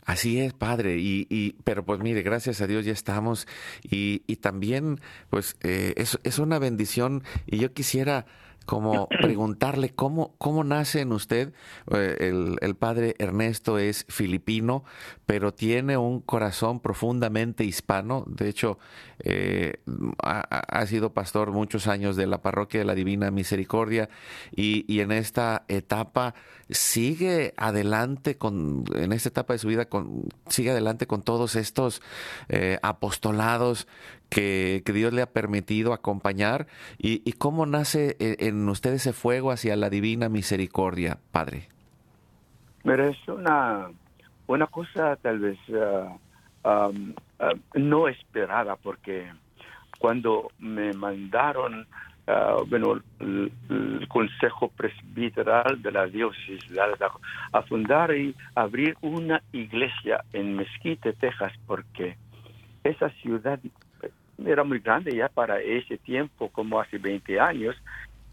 Así 0.04 0.40
es, 0.40 0.54
padre, 0.54 0.96
y, 0.96 1.26
y, 1.28 1.52
pero 1.64 1.84
pues 1.84 2.00
mire, 2.00 2.22
gracias 2.22 2.62
a 2.62 2.66
Dios 2.66 2.86
ya 2.86 2.92
estamos 2.92 3.46
y, 3.82 4.22
y 4.26 4.36
también 4.36 5.00
pues 5.28 5.58
eh, 5.62 5.92
es, 5.98 6.18
es 6.24 6.38
una 6.38 6.58
bendición 6.58 7.22
y 7.46 7.58
yo 7.58 7.74
quisiera 7.74 8.24
como 8.68 9.08
preguntarle 9.22 9.94
cómo, 9.94 10.34
cómo 10.36 10.62
nace 10.62 11.00
en 11.00 11.12
usted. 11.12 11.54
Eh, 11.90 12.16
el, 12.20 12.58
el, 12.60 12.74
padre 12.76 13.14
Ernesto 13.18 13.78
es 13.78 14.04
filipino, 14.10 14.84
pero 15.24 15.54
tiene 15.54 15.96
un 15.96 16.20
corazón 16.20 16.80
profundamente 16.80 17.64
hispano. 17.64 18.24
De 18.26 18.46
hecho, 18.46 18.78
eh, 19.20 19.80
ha, 20.22 20.40
ha, 20.40 20.86
sido 20.86 21.14
pastor 21.14 21.50
muchos 21.50 21.86
años 21.86 22.14
de 22.14 22.26
la 22.26 22.42
parroquia 22.42 22.80
de 22.80 22.84
la 22.84 22.94
Divina 22.94 23.30
Misericordia 23.30 24.10
y, 24.54 24.84
y, 24.86 25.00
en 25.00 25.12
esta 25.12 25.64
etapa 25.68 26.34
sigue 26.70 27.54
adelante 27.56 28.36
con, 28.36 28.84
en 28.94 29.12
esta 29.12 29.30
etapa 29.30 29.54
de 29.54 29.58
su 29.58 29.68
vida, 29.68 29.86
con, 29.86 30.28
sigue 30.48 30.70
adelante 30.70 31.06
con 31.06 31.22
todos 31.22 31.56
estos 31.56 32.02
eh, 32.48 32.78
apostolados 32.82 33.88
que, 34.28 34.82
que, 34.84 34.92
Dios 34.92 35.12
le 35.12 35.22
ha 35.22 35.30
permitido 35.32 35.92
acompañar 35.92 36.66
y, 36.98 37.22
y 37.28 37.32
cómo 37.32 37.66
nace 37.66 38.16
en, 38.18 38.36
en, 38.38 38.68
usted 38.68 38.92
ese 38.92 39.12
fuego 39.12 39.50
hacia 39.50 39.76
la 39.76 39.90
divina 39.90 40.28
misericordia, 40.28 41.18
Padre. 41.32 41.68
Pero 42.84 43.08
es 43.08 43.28
una, 43.28 43.88
una 44.46 44.66
cosa 44.66 45.16
tal 45.16 45.38
vez 45.38 45.58
uh, 45.68 46.68
um, 46.68 47.14
uh, 47.40 47.78
no 47.78 48.08
esperada 48.08 48.76
porque 48.76 49.30
cuando 49.98 50.50
me 50.58 50.92
mandaron 50.92 51.86
Uh, 52.28 52.62
bueno, 52.66 53.00
el, 53.20 54.06
Consejo 54.08 54.68
Presbiteral 54.68 55.80
de 55.80 55.90
la 55.90 56.06
Diócesis 56.06 56.62
a 57.52 57.62
fundar 57.62 58.14
y 58.14 58.36
abrir 58.54 58.98
una 59.00 59.42
iglesia 59.52 60.22
en 60.34 60.54
Mesquite, 60.54 61.14
Texas, 61.14 61.54
porque 61.66 62.18
esa 62.84 63.08
ciudad 63.22 63.58
era 64.44 64.64
muy 64.64 64.78
grande 64.78 65.14
ya 65.14 65.28
para 65.28 65.60
ese 65.60 65.98
tiempo, 65.98 66.48
como 66.50 66.80
hace 66.80 66.98
20 66.98 67.40
años, 67.40 67.76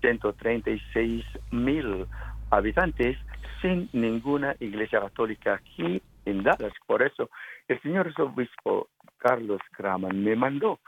136 0.01 1.25
mil 1.51 2.05
habitantes, 2.51 3.17
sin 3.61 3.89
ninguna 3.93 4.55
iglesia 4.59 4.99
católica 5.01 5.55
aquí 5.55 6.01
en 6.25 6.43
Dallas. 6.43 6.73
Por 6.85 7.01
eso 7.01 7.29
el 7.67 7.81
señor 7.81 8.13
obispo 8.17 8.89
Carlos 9.17 9.61
Kraman 9.71 10.23
me 10.23 10.35
mandó 10.35 10.79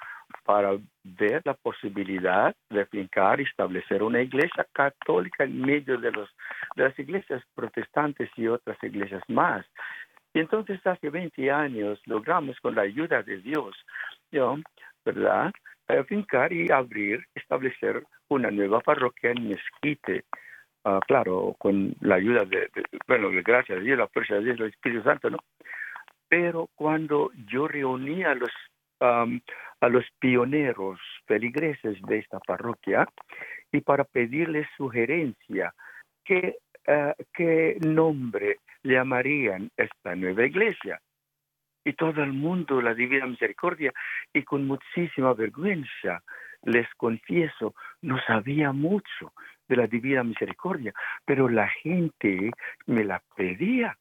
para 0.44 0.78
ver 1.04 1.42
la 1.46 1.54
posibilidad 1.54 2.54
de 2.70 2.86
fincar 2.86 3.40
y 3.40 3.44
establecer 3.44 4.04
una 4.04 4.22
iglesia 4.22 4.68
católica 4.74 5.44
en 5.44 5.62
medio 5.62 5.98
de, 5.98 6.12
los, 6.12 6.30
de 6.76 6.84
las 6.84 7.00
iglesias 7.00 7.42
protestantes 7.56 8.30
y 8.36 8.48
otras 8.48 8.78
iglesias 8.84 9.24
más. 9.28 9.66
Y 10.34 10.40
entonces 10.40 10.86
hace 10.86 11.10
20 11.10 11.50
años 11.52 12.00
logramos 12.06 12.60
con 12.60 12.76
la 12.76 12.84
ayuda 12.84 13.24
de 13.24 13.38
Dios, 13.40 13.76
¿yo? 14.32 14.58
¿Verdad? 15.08 15.52
fincar 16.08 16.52
y 16.52 16.70
abrir, 16.70 17.24
establecer 17.34 18.04
una 18.28 18.52
nueva 18.52 18.82
parroquia 18.82 19.32
en 19.32 19.50
Mezquite. 19.50 20.26
Uh, 20.84 21.00
claro, 21.08 21.56
con 21.58 21.96
la 22.02 22.16
ayuda 22.16 22.44
de, 22.46 22.70
de, 22.74 22.84
bueno, 23.08 23.30
gracias 23.46 23.78
a 23.78 23.82
Dios, 23.82 23.98
la 23.98 24.08
fuerza 24.08 24.36
de 24.36 24.44
Dios, 24.44 24.60
el 24.60 24.68
Espíritu 24.68 25.04
Santo, 25.04 25.30
¿no? 25.30 25.40
Pero 26.28 26.70
cuando 26.76 27.32
yo 27.48 27.68
reunía 27.68 28.32
a 28.32 28.36
los 28.36 28.52
um, 29.00 29.40
a 29.80 29.90
los 29.90 30.06
pioneros 30.20 31.00
feligreses 31.26 32.02
de 32.04 32.20
esta 32.20 32.40
parroquia 32.40 33.08
y 33.72 33.82
para 33.82 34.04
pedirles 34.04 34.68
sugerencia 34.76 35.74
qué, 36.24 36.58
uh, 36.88 37.14
qué 37.34 37.78
nombre 37.86 38.58
llamarían 38.84 39.70
esta 39.78 40.16
nueva 40.16 40.46
iglesia. 40.46 41.00
Y 41.88 41.94
todo 41.94 42.22
el 42.22 42.34
mundo, 42.34 42.82
la 42.82 42.94
Divina 42.94 43.26
Misericordia, 43.28 43.94
y 44.34 44.44
con 44.44 44.68
muchísima 44.68 45.34
vergüenza, 45.34 46.22
les 46.64 46.86
confieso, 46.96 47.76
no 48.02 48.20
sabía 48.28 48.74
mucho 48.74 49.32
de 49.70 49.78
la 49.78 49.88
Divina 49.88 50.22
Misericordia, 50.26 50.94
pero 51.24 51.48
la 51.48 51.70
gente 51.70 52.52
me 52.88 53.06
la 53.06 53.24
pedía. 53.38 53.98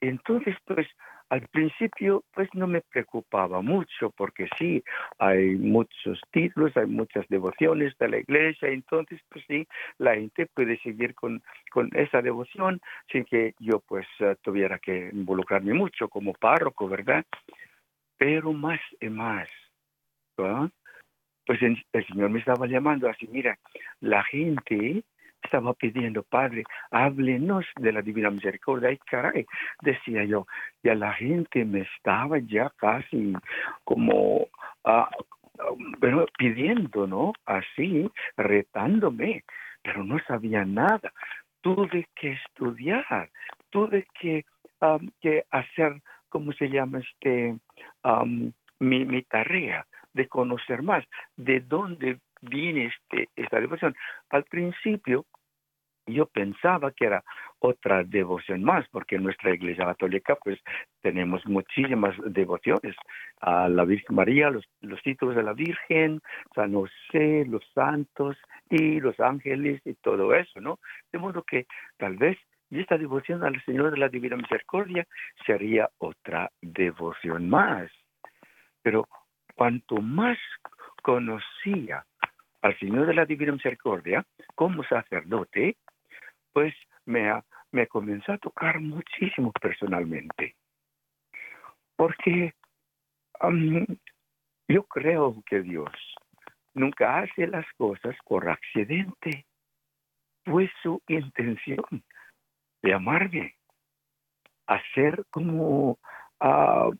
Entonces, 0.00 0.56
pues, 0.64 0.88
al 1.32 1.48
principio 1.48 2.24
pues 2.34 2.46
no 2.52 2.66
me 2.66 2.82
preocupaba 2.82 3.62
mucho 3.62 4.10
porque 4.10 4.50
sí, 4.58 4.84
hay 5.18 5.56
muchos 5.56 6.20
títulos, 6.30 6.76
hay 6.76 6.84
muchas 6.84 7.26
devociones 7.28 7.96
de 7.96 8.08
la 8.10 8.18
iglesia, 8.18 8.68
entonces 8.68 9.18
pues 9.30 9.42
sí, 9.48 9.66
la 9.96 10.14
gente 10.14 10.44
puede 10.54 10.78
seguir 10.80 11.14
con, 11.14 11.42
con 11.70 11.88
esa 11.94 12.20
devoción 12.20 12.82
sin 13.10 13.24
que 13.24 13.54
yo 13.60 13.80
pues 13.80 14.06
uh, 14.20 14.34
tuviera 14.42 14.78
que 14.78 15.08
involucrarme 15.10 15.72
mucho 15.72 16.06
como 16.10 16.34
párroco, 16.34 16.86
¿verdad? 16.86 17.24
Pero 18.18 18.52
más 18.52 18.80
y 19.00 19.08
más, 19.08 19.48
¿verdad? 20.36 20.70
pues 21.46 21.62
el, 21.62 21.82
el 21.94 22.06
Señor 22.08 22.28
me 22.28 22.40
estaba 22.40 22.66
llamando 22.66 23.08
así, 23.08 23.26
mira, 23.32 23.58
la 24.00 24.22
gente 24.24 25.02
estaba 25.42 25.74
pidiendo, 25.74 26.22
Padre, 26.22 26.64
háblenos 26.90 27.64
de 27.76 27.92
la 27.92 28.02
Divina 28.02 28.30
Misericordia. 28.30 28.90
Ay, 28.90 28.98
caray, 29.10 29.46
decía 29.82 30.24
yo, 30.24 30.46
y 30.82 30.88
a 30.88 30.94
la 30.94 31.12
gente 31.14 31.64
me 31.64 31.80
estaba 31.80 32.38
ya 32.38 32.70
casi 32.76 33.34
como, 33.84 34.48
uh, 34.84 35.04
bueno, 35.98 36.26
pidiendo, 36.38 37.06
¿no? 37.06 37.32
Así, 37.46 38.10
retándome, 38.36 39.44
pero 39.82 40.04
no 40.04 40.18
sabía 40.26 40.64
nada. 40.64 41.12
Tuve 41.60 42.08
que 42.14 42.32
estudiar, 42.32 43.30
tuve 43.70 44.06
que, 44.20 44.44
um, 44.80 45.08
que 45.20 45.44
hacer, 45.50 46.00
¿cómo 46.28 46.52
se 46.52 46.68
llama 46.68 47.00
este? 47.00 47.56
Um, 48.04 48.52
mi, 48.80 49.04
mi 49.04 49.22
tarea 49.22 49.86
de 50.12 50.28
conocer 50.28 50.82
más 50.82 51.04
de 51.36 51.60
dónde 51.60 52.18
viene 52.42 52.86
este, 52.86 53.28
esta 53.36 53.60
devoción. 53.60 53.94
Al 54.30 54.44
principio 54.44 55.24
yo 56.06 56.26
pensaba 56.26 56.90
que 56.92 57.06
era 57.06 57.22
otra 57.58 58.02
devoción 58.02 58.62
más, 58.64 58.86
porque 58.90 59.16
en 59.16 59.22
nuestra 59.22 59.54
iglesia 59.54 59.84
católica 59.84 60.36
pues 60.42 60.58
tenemos 61.00 61.46
muchísimas 61.46 62.14
devociones 62.26 62.96
a 63.40 63.68
la 63.68 63.84
Virgen 63.84 64.16
María, 64.16 64.50
los, 64.50 64.64
los 64.80 65.00
títulos 65.02 65.36
de 65.36 65.42
la 65.42 65.52
Virgen, 65.52 66.20
San 66.54 66.72
José, 66.74 67.44
los 67.48 67.62
santos 67.72 68.36
y 68.68 69.00
los 69.00 69.18
ángeles 69.20 69.80
y 69.84 69.94
todo 69.94 70.34
eso, 70.34 70.60
¿no? 70.60 70.78
De 71.12 71.18
modo 71.18 71.42
que 71.42 71.66
tal 71.98 72.16
vez 72.16 72.36
esta 72.70 72.96
devoción 72.96 73.44
al 73.44 73.62
Señor 73.64 73.90
de 73.90 73.98
la 73.98 74.08
Divina 74.08 74.36
Misericordia 74.36 75.06
sería 75.46 75.90
otra 75.98 76.50
devoción 76.60 77.48
más. 77.48 77.90
Pero 78.82 79.06
cuanto 79.54 79.96
más 79.96 80.38
conocía 81.02 82.04
al 82.62 82.78
Señor 82.78 83.06
de 83.06 83.14
la 83.14 83.26
Divina 83.26 83.52
Misericordia 83.52 84.24
como 84.54 84.84
sacerdote, 84.84 85.76
pues 86.52 86.74
me, 87.04 87.32
me 87.70 87.86
comenzó 87.86 88.32
a 88.32 88.38
tocar 88.38 88.80
muchísimo 88.80 89.52
personalmente. 89.52 90.56
Porque 91.96 92.54
yo 94.68 94.84
creo 94.84 95.42
que 95.46 95.62
Dios 95.62 95.90
nunca 96.74 97.18
hace 97.18 97.46
las 97.46 97.66
cosas 97.76 98.16
por 98.24 98.48
accidente. 98.48 99.46
Fue 100.44 100.70
su 100.82 101.00
intención 101.06 101.84
de 102.82 102.94
amarme, 102.94 103.54
a 104.66 104.80
ser 104.94 105.24
como 105.30 105.98
uh, 106.40 106.96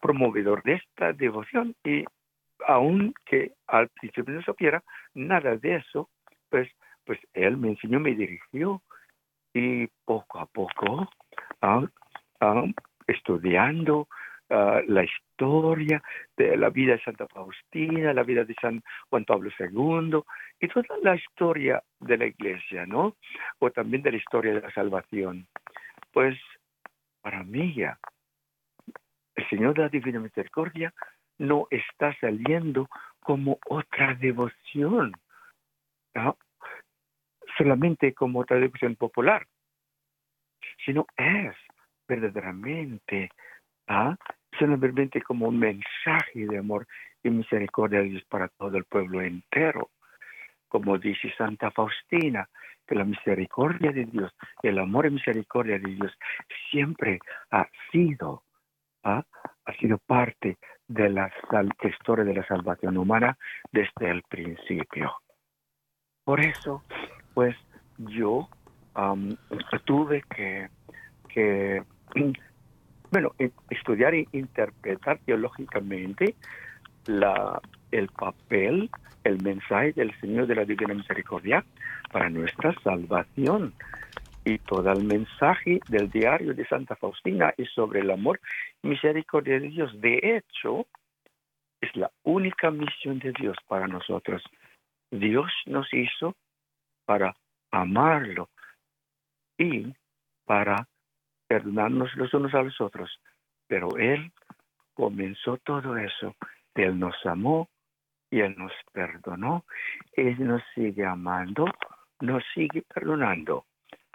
promovedor 0.00 0.62
de 0.62 0.74
esta 0.74 1.12
devoción 1.12 1.74
y 1.84 2.04
aunque 2.66 3.52
al 3.66 3.88
principio 3.88 4.34
no 4.34 4.42
supiera 4.42 4.82
nada 5.14 5.56
de 5.56 5.76
eso, 5.76 6.08
pues, 6.48 6.68
pues 7.06 7.18
él 7.32 7.56
me 7.56 7.68
enseñó, 7.68 8.00
me 8.00 8.14
dirigió 8.14 8.82
y 9.54 9.86
poco 10.04 10.38
a 10.38 10.46
poco, 10.46 11.08
uh, 11.62 12.72
estudiando 13.06 14.06
la 14.48 15.04
historia 15.04 16.02
de 16.36 16.56
la 16.56 16.70
vida 16.70 16.92
de 16.92 17.02
Santa 17.02 17.26
Faustina, 17.26 18.12
la 18.12 18.22
vida 18.22 18.44
de 18.44 18.54
San 18.60 18.82
Juan 19.10 19.24
Pablo 19.24 19.50
II 19.58 20.20
y 20.60 20.68
toda 20.68 20.98
la 21.02 21.16
historia 21.16 21.82
de 22.00 22.16
la 22.16 22.26
iglesia, 22.26 22.86
¿no? 22.86 23.16
O 23.58 23.70
también 23.70 24.02
de 24.02 24.12
la 24.12 24.18
historia 24.18 24.54
de 24.54 24.60
la 24.60 24.72
salvación. 24.72 25.48
Pues 26.12 26.38
para 27.22 27.42
mí 27.42 27.74
ya, 27.74 27.98
el 29.34 29.48
Señor 29.48 29.74
de 29.74 29.82
la 29.82 29.88
Divina 29.88 30.20
Misericordia 30.20 30.94
no 31.38 31.66
está 31.70 32.16
saliendo 32.20 32.88
como 33.20 33.58
otra 33.68 34.14
devoción. 34.14 35.12
Solamente 37.56 38.12
como 38.14 38.40
otra 38.40 38.58
devoción 38.58 38.96
popular, 38.96 39.46
sino 40.84 41.06
es 41.16 41.54
verdaderamente 42.06 43.30
¿ah? 43.88 44.16
solamente 44.58 45.22
como 45.22 45.50
mensaje 45.50 46.46
de 46.46 46.58
amor 46.58 46.86
y 47.22 47.30
misericordia 47.30 48.00
de 48.00 48.10
Dios 48.10 48.24
para 48.28 48.48
todo 48.48 48.76
el 48.76 48.84
pueblo 48.84 49.20
entero. 49.20 49.90
Como 50.68 50.98
dice 50.98 51.32
Santa 51.36 51.70
Faustina, 51.70 52.48
que 52.86 52.94
la 52.94 53.04
misericordia 53.04 53.92
de 53.92 54.04
Dios, 54.04 54.32
el 54.62 54.78
amor 54.78 55.06
y 55.06 55.10
misericordia 55.10 55.78
de 55.78 55.94
Dios 55.94 56.12
siempre 56.70 57.18
ha 57.50 57.68
sido, 57.90 58.42
¿ah? 59.02 59.24
ha 59.64 59.72
sido 59.74 59.98
parte 59.98 60.58
de 60.88 61.08
la 61.10 61.32
historia 61.82 62.24
de 62.24 62.34
la 62.34 62.46
salvación 62.46 62.96
humana 62.96 63.36
desde 63.72 64.10
el 64.10 64.22
principio. 64.22 65.12
Por 66.24 66.40
eso, 66.40 66.84
pues 67.36 67.54
yo 67.98 68.48
tuve 69.84 70.22
que, 70.34 70.70
que 71.28 71.82
bueno, 73.12 73.32
e, 73.38 73.50
estudiar 73.68 74.14
e 74.14 74.26
interpretar 74.32 75.18
teológicamente 75.18 76.34
la, 77.04 77.60
el 77.90 78.08
papel, 78.08 78.88
el 79.22 79.42
mensaje 79.42 79.92
del 79.92 80.18
Señor 80.18 80.46
de 80.46 80.54
la 80.54 80.64
Divina 80.64 80.94
Misericordia 80.94 81.62
para 82.10 82.30
nuestra 82.30 82.74
salvación. 82.82 83.74
Y 84.46 84.56
todo 84.56 84.90
el 84.90 85.04
mensaje 85.04 85.80
del 85.90 86.08
diario 86.10 86.54
de 86.54 86.66
Santa 86.66 86.96
Faustina 86.96 87.52
es 87.58 87.68
sobre 87.74 88.00
el 88.00 88.10
amor 88.12 88.40
y 88.82 88.88
misericordia 88.88 89.60
de 89.60 89.68
Dios. 89.68 90.00
De 90.00 90.20
hecho, 90.22 90.86
es 91.82 91.94
la 91.96 92.10
única 92.22 92.70
misión 92.70 93.18
de 93.18 93.32
Dios 93.38 93.58
para 93.68 93.86
nosotros. 93.86 94.42
Dios 95.10 95.52
nos 95.66 95.92
hizo 95.92 96.34
para 97.06 97.34
amarlo 97.70 98.50
y 99.56 99.94
para 100.44 100.86
perdonarnos 101.46 102.14
los 102.16 102.34
unos 102.34 102.52
a 102.54 102.62
los 102.62 102.80
otros. 102.80 103.20
Pero 103.66 103.96
Él 103.96 104.32
comenzó 104.94 105.56
todo 105.58 105.96
eso. 105.96 106.34
Él 106.74 106.98
nos 106.98 107.14
amó 107.24 107.68
y 108.30 108.40
Él 108.40 108.54
nos 108.58 108.72
perdonó. 108.92 109.64
Él 110.12 110.36
nos 110.46 110.62
sigue 110.74 111.06
amando, 111.06 111.66
nos 112.20 112.42
sigue 112.54 112.82
perdonando 112.82 113.64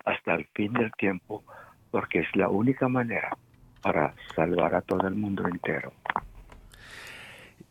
hasta 0.05 0.35
el 0.35 0.45
fin 0.53 0.73
del 0.73 0.91
tiempo, 0.93 1.43
porque 1.89 2.19
es 2.19 2.35
la 2.35 2.49
única 2.49 2.87
manera 2.87 3.35
para 3.81 4.13
salvar 4.35 4.75
a 4.75 4.81
todo 4.81 5.07
el 5.07 5.15
mundo 5.15 5.47
entero. 5.47 5.93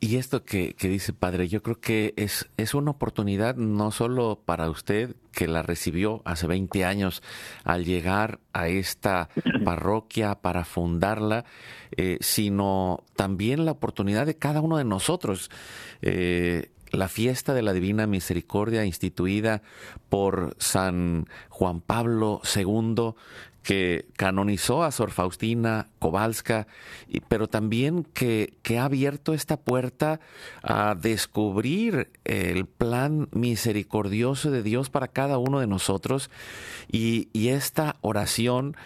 Y 0.02 0.16
esto 0.16 0.44
que, 0.44 0.74
dice 0.80 1.12
padre, 1.12 1.46
yo 1.48 1.62
creo 1.62 1.78
que 1.78 2.14
es, 2.16 2.48
es 2.56 2.72
una 2.72 2.90
oportunidad 2.90 3.56
no 3.56 3.90
solo 3.90 4.40
para 4.42 4.70
usted, 4.70 5.14
que 5.30 5.46
la 5.46 5.60
recibió 5.60 6.22
hace 6.24 6.46
20 6.46 6.86
años 6.86 7.22
al 7.64 7.84
llegar 7.84 8.40
a 8.54 8.68
esta 8.68 9.28
parroquia 9.64 10.36
para 10.36 10.64
fundarla, 10.64 11.44
eh, 11.98 12.16
sino 12.22 13.04
también 13.14 13.66
la 13.66 13.72
oportunidad 13.72 14.24
de 14.24 14.36
cada 14.36 14.62
uno 14.62 14.78
de 14.78 14.84
nosotros. 14.84 15.50
Eh, 16.00 16.70
la 16.92 17.08
fiesta 17.08 17.54
de 17.54 17.62
la 17.62 17.72
Divina 17.72 18.06
Misericordia 18.06 18.84
instituida 18.84 19.62
por 20.08 20.56
San 20.58 21.28
Juan 21.48 21.80
Pablo 21.82 22.40
II 22.56 23.14
que 23.62 24.06
canonizó 24.16 24.82
a 24.82 24.90
Sor 24.90 25.10
Faustina 25.10 25.88
Kowalska, 25.98 26.66
pero 27.28 27.46
también 27.48 28.04
que, 28.04 28.54
que, 28.62 28.78
ha 28.78 28.84
abierto 28.84 29.34
esta 29.34 29.58
puerta 29.58 30.20
a 30.62 30.94
descubrir 30.94 32.10
el 32.24 32.66
plan 32.66 33.28
misericordioso 33.32 34.50
de 34.50 34.62
Dios 34.62 34.88
para 34.88 35.08
cada 35.08 35.38
uno 35.38 35.60
de 35.60 35.66
nosotros 35.66 36.30
y, 36.90 37.28
esta 37.50 37.96
oración 38.00 38.76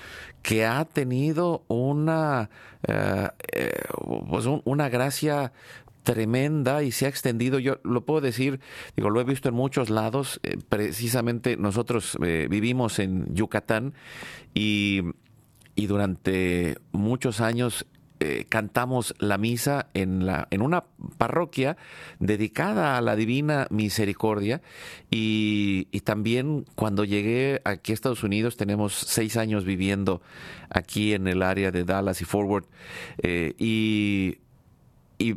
que 0.42 0.64
ha 0.64 0.84
tenido 0.84 1.64
una, 1.68 2.48
eh, 2.86 3.28
eh, 3.52 3.72
pues 4.28 4.46
una 4.64 4.88
gracia 4.88 5.52
tremenda 6.04 6.84
y 6.84 6.92
se 6.92 7.06
ha 7.06 7.08
extendido. 7.08 7.58
Yo 7.58 7.80
lo 7.82 8.04
puedo 8.04 8.20
decir, 8.20 8.60
digo, 8.94 9.10
lo 9.10 9.20
he 9.20 9.24
visto 9.24 9.48
en 9.48 9.56
muchos 9.56 9.90
lados. 9.90 10.38
Eh, 10.44 10.58
precisamente 10.68 11.56
nosotros 11.56 12.16
eh, 12.24 12.46
vivimos 12.48 13.00
en 13.00 13.34
Yucatán 13.34 13.94
y, 14.54 15.02
y 15.74 15.86
durante 15.86 16.76
muchos 16.92 17.40
años 17.40 17.86
eh, 18.20 18.46
cantamos 18.48 19.14
la 19.18 19.38
misa 19.38 19.88
en, 19.92 20.24
la, 20.24 20.46
en 20.50 20.62
una 20.62 20.84
parroquia 21.18 21.76
dedicada 22.20 22.96
a 22.96 23.00
la 23.00 23.16
Divina 23.16 23.66
Misericordia 23.70 24.62
y, 25.10 25.88
y, 25.90 26.00
también 26.00 26.64
cuando 26.76 27.04
llegué 27.04 27.60
aquí 27.64 27.90
a 27.90 27.94
Estados 27.94 28.22
Unidos, 28.22 28.56
tenemos 28.56 28.94
seis 28.94 29.36
años 29.36 29.64
viviendo 29.64 30.22
aquí 30.70 31.12
en 31.12 31.26
el 31.26 31.42
área 31.42 31.72
de 31.72 31.84
Dallas 31.84 32.22
y 32.22 32.24
Forward 32.24 32.66
y 33.58 34.38
y, 35.18 35.36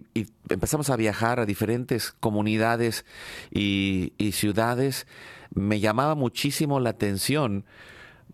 empezamos 0.49 0.89
a 0.89 0.95
viajar 0.95 1.39
a 1.39 1.45
diferentes 1.45 2.11
comunidades 2.11 3.05
y, 3.51 4.11
ciudades, 4.33 5.07
me 5.53 5.79
llamaba 5.79 6.15
muchísimo 6.15 6.79
la 6.79 6.91
atención 6.91 7.65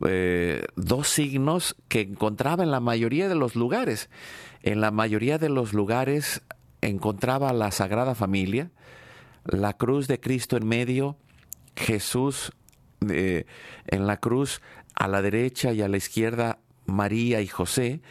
eh, 0.05 0.65
dos 0.75 1.07
signos 1.07 1.75
que 1.87 2.01
encontraba 2.01 2.63
en 2.63 2.71
la 2.71 2.79
mayoría 2.79 3.29
de 3.29 3.35
los 3.35 3.55
lugares. 3.55 4.09
En 4.61 4.81
la 4.81 4.91
mayoría 4.91 5.37
de 5.37 5.49
los 5.49 5.73
lugares 5.73 6.41
encontraba 6.81 7.53
la 7.53 7.71
Sagrada 7.71 8.15
Familia, 8.15 8.71
la 9.45 9.73
cruz 9.73 10.07
de 10.07 10.19
Cristo 10.19 10.57
en 10.57 10.67
medio, 10.67 11.17
Jesús 11.75 12.51
eh, 13.09 13.45
en 13.87 14.07
la 14.07 14.17
cruz 14.17 14.61
a 14.95 15.07
la 15.07 15.21
derecha 15.21 15.73
y 15.73 15.81
a 15.81 15.87
la 15.87 15.97
izquierda 15.97 16.59
María 16.85 17.41
y 17.41 17.47
José 17.47 18.01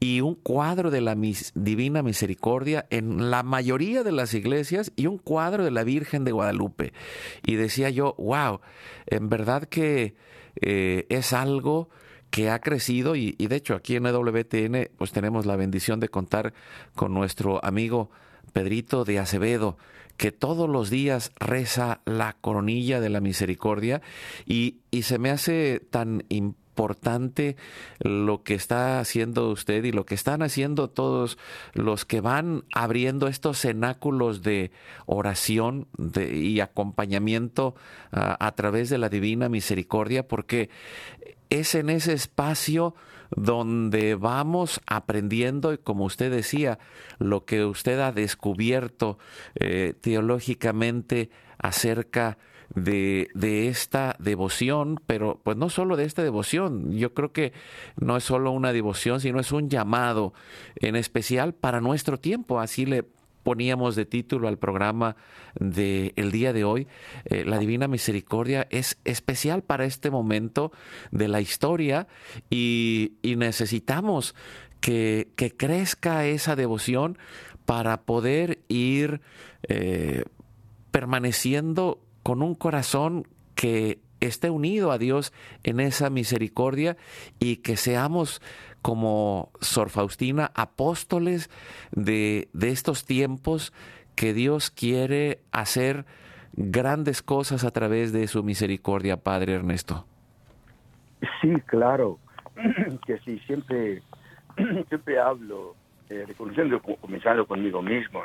y 0.00 0.20
un 0.20 0.34
cuadro 0.34 0.90
de 0.90 1.00
la 1.00 1.16
Divina 1.54 2.02
Misericordia 2.02 2.86
en 2.90 3.30
la 3.30 3.42
mayoría 3.42 4.02
de 4.02 4.12
las 4.12 4.34
iglesias 4.34 4.92
y 4.96 5.06
un 5.06 5.18
cuadro 5.18 5.64
de 5.64 5.70
la 5.70 5.84
Virgen 5.84 6.24
de 6.24 6.32
Guadalupe. 6.32 6.92
Y 7.44 7.54
decía 7.54 7.90
yo, 7.90 8.14
wow, 8.18 8.60
en 9.06 9.28
verdad 9.28 9.64
que 9.64 10.14
eh, 10.60 11.06
es 11.08 11.32
algo 11.32 11.88
que 12.30 12.50
ha 12.50 12.58
crecido 12.60 13.16
y, 13.16 13.32
de 13.32 13.56
hecho 13.56 13.74
aquí 13.74 13.96
en 13.96 14.06
EWTN 14.06 14.90
pues 14.96 15.12
tenemos 15.12 15.46
la 15.46 15.56
bendición 15.56 16.00
de 16.00 16.08
contar 16.08 16.52
con 16.94 17.14
nuestro 17.14 17.64
amigo 17.64 18.10
Pedrito 18.52 19.04
de 19.04 19.18
Acevedo 19.18 19.78
que 20.16 20.32
todos 20.32 20.68
los 20.68 20.90
días 20.90 21.30
reza 21.38 22.00
la 22.04 22.36
coronilla 22.40 23.00
de 23.00 23.10
la 23.10 23.20
misericordia 23.20 24.02
y, 24.44 24.78
y 24.90 25.02
se 25.02 25.18
me 25.18 25.30
hace 25.30 25.80
tan 25.90 26.24
importante 26.28 26.65
lo 27.98 28.42
que 28.42 28.54
está 28.54 29.00
haciendo 29.00 29.50
usted 29.50 29.82
y 29.84 29.92
lo 29.92 30.06
que 30.06 30.14
están 30.14 30.42
haciendo 30.42 30.88
todos 30.88 31.38
los 31.72 32.04
que 32.04 32.20
van 32.20 32.64
abriendo 32.72 33.26
estos 33.26 33.60
cenáculos 33.60 34.42
de 34.42 34.70
oración 35.06 35.88
y 36.14 36.60
acompañamiento 36.60 37.74
uh, 38.12 38.36
a 38.38 38.52
través 38.52 38.90
de 38.90 38.98
la 38.98 39.08
divina 39.08 39.48
misericordia, 39.48 40.28
porque 40.28 40.70
es 41.50 41.74
en 41.74 41.90
ese 41.90 42.12
espacio 42.12 42.94
donde 43.34 44.14
vamos 44.14 44.80
aprendiendo 44.86 45.72
y 45.72 45.78
como 45.78 46.04
usted 46.04 46.30
decía, 46.30 46.78
lo 47.18 47.44
que 47.44 47.64
usted 47.64 47.98
ha 48.00 48.12
descubierto 48.12 49.18
eh, 49.56 49.94
teológicamente 50.00 51.30
acerca 51.58 52.38
de, 52.38 52.46
de, 52.76 53.68
esta 53.68 54.14
devoción, 54.18 55.00
pero 55.06 55.40
pues 55.42 55.56
no 55.56 55.70
solo 55.70 55.96
de 55.96 56.04
esta 56.04 56.22
devoción, 56.22 56.92
yo 56.92 57.14
creo 57.14 57.32
que 57.32 57.52
no 57.96 58.16
es 58.16 58.24
solo 58.24 58.52
una 58.52 58.72
devoción, 58.72 59.20
sino 59.20 59.40
es 59.40 59.50
un 59.50 59.68
llamado 59.68 60.34
en 60.76 60.94
especial 60.94 61.54
para 61.54 61.80
nuestro 61.80 62.20
tiempo, 62.20 62.60
así 62.60 62.84
le 62.86 63.04
poníamos 63.42 63.96
de 63.96 64.04
título 64.04 64.48
al 64.48 64.58
programa 64.58 65.16
del 65.58 66.12
el 66.16 66.32
día 66.32 66.52
de 66.52 66.64
hoy, 66.64 66.86
eh, 67.24 67.44
la 67.44 67.58
Divina 67.58 67.88
Misericordia 67.88 68.66
es 68.70 68.98
especial 69.04 69.62
para 69.62 69.86
este 69.86 70.10
momento 70.10 70.70
de 71.12 71.28
la 71.28 71.40
historia 71.40 72.08
y, 72.50 73.14
y 73.22 73.36
necesitamos 73.36 74.34
que, 74.80 75.28
que, 75.36 75.56
crezca 75.56 76.26
esa 76.26 76.56
devoción 76.56 77.18
para 77.64 78.02
poder 78.02 78.58
ir 78.68 79.20
eh, 79.68 80.24
permaneciendo 80.90 82.00
con 82.26 82.42
un 82.42 82.56
corazón 82.56 83.22
que 83.54 84.00
esté 84.18 84.50
unido 84.50 84.90
a 84.90 84.98
Dios 84.98 85.32
en 85.62 85.78
esa 85.78 86.10
misericordia 86.10 86.96
y 87.38 87.58
que 87.58 87.76
seamos 87.76 88.42
como 88.82 89.52
Sor 89.60 89.90
Faustina, 89.90 90.50
apóstoles 90.56 91.48
de, 91.92 92.48
de 92.52 92.70
estos 92.70 93.04
tiempos 93.04 93.72
que 94.16 94.34
Dios 94.34 94.72
quiere 94.72 95.38
hacer 95.52 96.04
grandes 96.54 97.22
cosas 97.22 97.62
a 97.62 97.70
través 97.70 98.12
de 98.12 98.26
su 98.26 98.42
misericordia, 98.42 99.18
Padre 99.18 99.52
Ernesto. 99.52 100.04
Sí, 101.40 101.52
claro, 101.66 102.18
que 103.06 103.18
sí, 103.18 103.38
siempre, 103.46 104.02
siempre 104.88 105.20
hablo, 105.20 105.76
eh, 106.10 106.24
reconociendo, 106.26 106.82
comenzando 106.82 107.46
conmigo 107.46 107.82
mismo, 107.82 108.24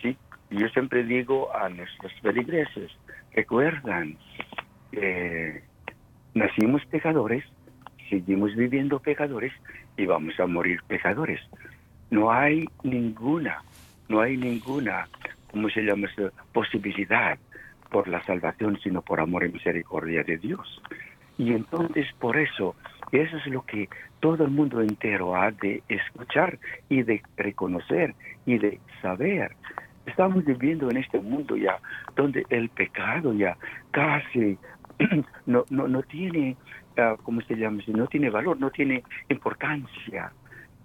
sí, 0.00 0.16
yo 0.50 0.68
siempre 0.68 1.02
digo 1.02 1.52
a 1.52 1.68
nuestros 1.70 2.12
feligreses, 2.20 2.92
recuerdan 3.34 4.16
que 4.90 5.62
nacimos 6.34 6.84
pecadores, 6.86 7.44
seguimos 8.08 8.54
viviendo 8.54 8.98
pecadores 8.98 9.52
y 9.96 10.06
vamos 10.06 10.38
a 10.38 10.46
morir 10.46 10.80
pecadores. 10.86 11.40
No 12.10 12.30
hay 12.30 12.68
ninguna, 12.82 13.62
no 14.08 14.20
hay 14.20 14.36
ninguna, 14.36 15.08
¿cómo 15.50 15.68
se 15.70 15.82
llama 15.82 16.08
eso? 16.08 16.30
Posibilidad 16.52 17.38
por 17.90 18.08
la 18.08 18.22
salvación, 18.24 18.78
sino 18.82 19.02
por 19.02 19.20
amor 19.20 19.44
y 19.44 19.52
misericordia 19.52 20.22
de 20.22 20.38
Dios. 20.38 20.82
Y 21.38 21.52
entonces 21.52 22.06
por 22.18 22.36
eso, 22.36 22.74
eso 23.10 23.36
es 23.36 23.46
lo 23.46 23.64
que 23.64 23.88
todo 24.20 24.44
el 24.44 24.50
mundo 24.50 24.80
entero 24.80 25.34
ha 25.34 25.50
de 25.50 25.82
escuchar 25.88 26.58
y 26.88 27.02
de 27.02 27.22
reconocer 27.36 28.14
y 28.46 28.58
de 28.58 28.80
saber. 29.00 29.56
Estamos 30.06 30.44
viviendo 30.44 30.90
en 30.90 30.96
este 30.98 31.20
mundo 31.20 31.56
ya 31.56 31.78
donde 32.16 32.44
el 32.50 32.68
pecado 32.70 33.32
ya 33.32 33.56
casi 33.90 34.58
no, 35.46 35.64
no, 35.70 35.88
no 35.88 36.02
tiene 36.02 36.56
uh, 36.98 37.16
¿cómo 37.22 37.40
se 37.42 37.54
llama? 37.54 37.82
No 37.86 38.06
tiene 38.06 38.30
valor, 38.30 38.58
no 38.58 38.70
tiene 38.70 39.02
importancia. 39.28 40.32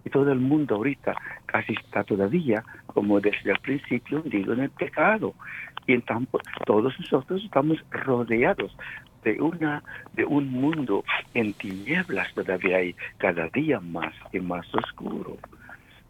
Y 0.05 0.09
todo 0.09 0.31
el 0.31 0.39
mundo 0.39 0.75
ahorita 0.75 1.13
casi 1.45 1.73
está 1.73 2.03
todavía, 2.03 2.63
como 2.85 3.19
desde 3.19 3.51
el 3.51 3.59
principio, 3.59 4.21
digo, 4.21 4.53
en 4.53 4.61
el 4.61 4.69
pecado. 4.69 5.33
Y 5.85 5.93
entonces 5.93 6.29
todos 6.65 6.97
nosotros 6.99 7.43
estamos 7.43 7.83
rodeados 7.91 8.75
de 9.23 9.41
una 9.41 9.83
de 10.13 10.23
un 10.25 10.49
mundo 10.49 11.03
en 11.33 11.53
tinieblas 11.53 12.33
todavía 12.33 12.77
hay 12.77 12.95
cada 13.17 13.49
día 13.49 13.79
más 13.79 14.13
y 14.31 14.39
más 14.39 14.65
oscuro. 14.73 15.37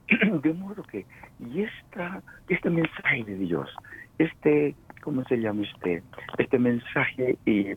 De 0.41 0.53
modo 0.53 0.83
que 0.83 1.05
y 1.39 1.63
esta, 1.63 2.21
este 2.47 2.69
mensaje 2.69 3.23
de 3.25 3.35
Dios, 3.35 3.69
este, 4.17 4.75
¿cómo 5.01 5.23
se 5.25 5.37
llama 5.37 5.63
este? 5.63 6.01
Este 6.37 6.57
mensaje 6.57 7.37
y 7.45 7.75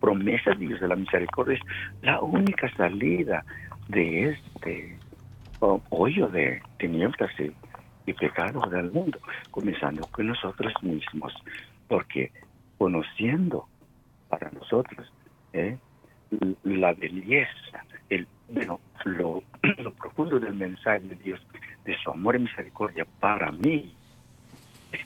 promesa 0.00 0.50
de 0.50 0.66
Dios 0.66 0.80
de 0.80 0.88
la 0.88 0.96
misericordia 0.96 1.54
es 1.54 1.60
la 2.02 2.20
única 2.20 2.68
salida 2.76 3.44
de 3.88 4.30
este 4.30 4.98
hoyo 5.90 6.28
de 6.28 6.60
tinieblas 6.78 7.30
y, 7.38 7.52
y 8.10 8.12
pecado 8.12 8.60
del 8.68 8.90
mundo, 8.90 9.18
comenzando 9.50 10.06
con 10.08 10.26
nosotros 10.26 10.74
mismos, 10.82 11.32
porque 11.88 12.32
conociendo 12.76 13.66
para 14.28 14.50
nosotros 14.50 15.10
eh, 15.52 15.78
la 16.64 16.92
belleza, 16.92 17.84
el, 17.92 17.93
bueno, 18.48 18.80
lo, 19.04 19.42
lo 19.78 19.92
profundo 19.92 20.38
del 20.38 20.54
mensaje 20.54 21.00
de 21.00 21.16
Dios, 21.16 21.40
de 21.84 21.96
su 21.98 22.10
amor 22.10 22.36
y 22.36 22.40
misericordia 22.40 23.06
para 23.20 23.50
mí, 23.52 23.94
es 24.92 25.00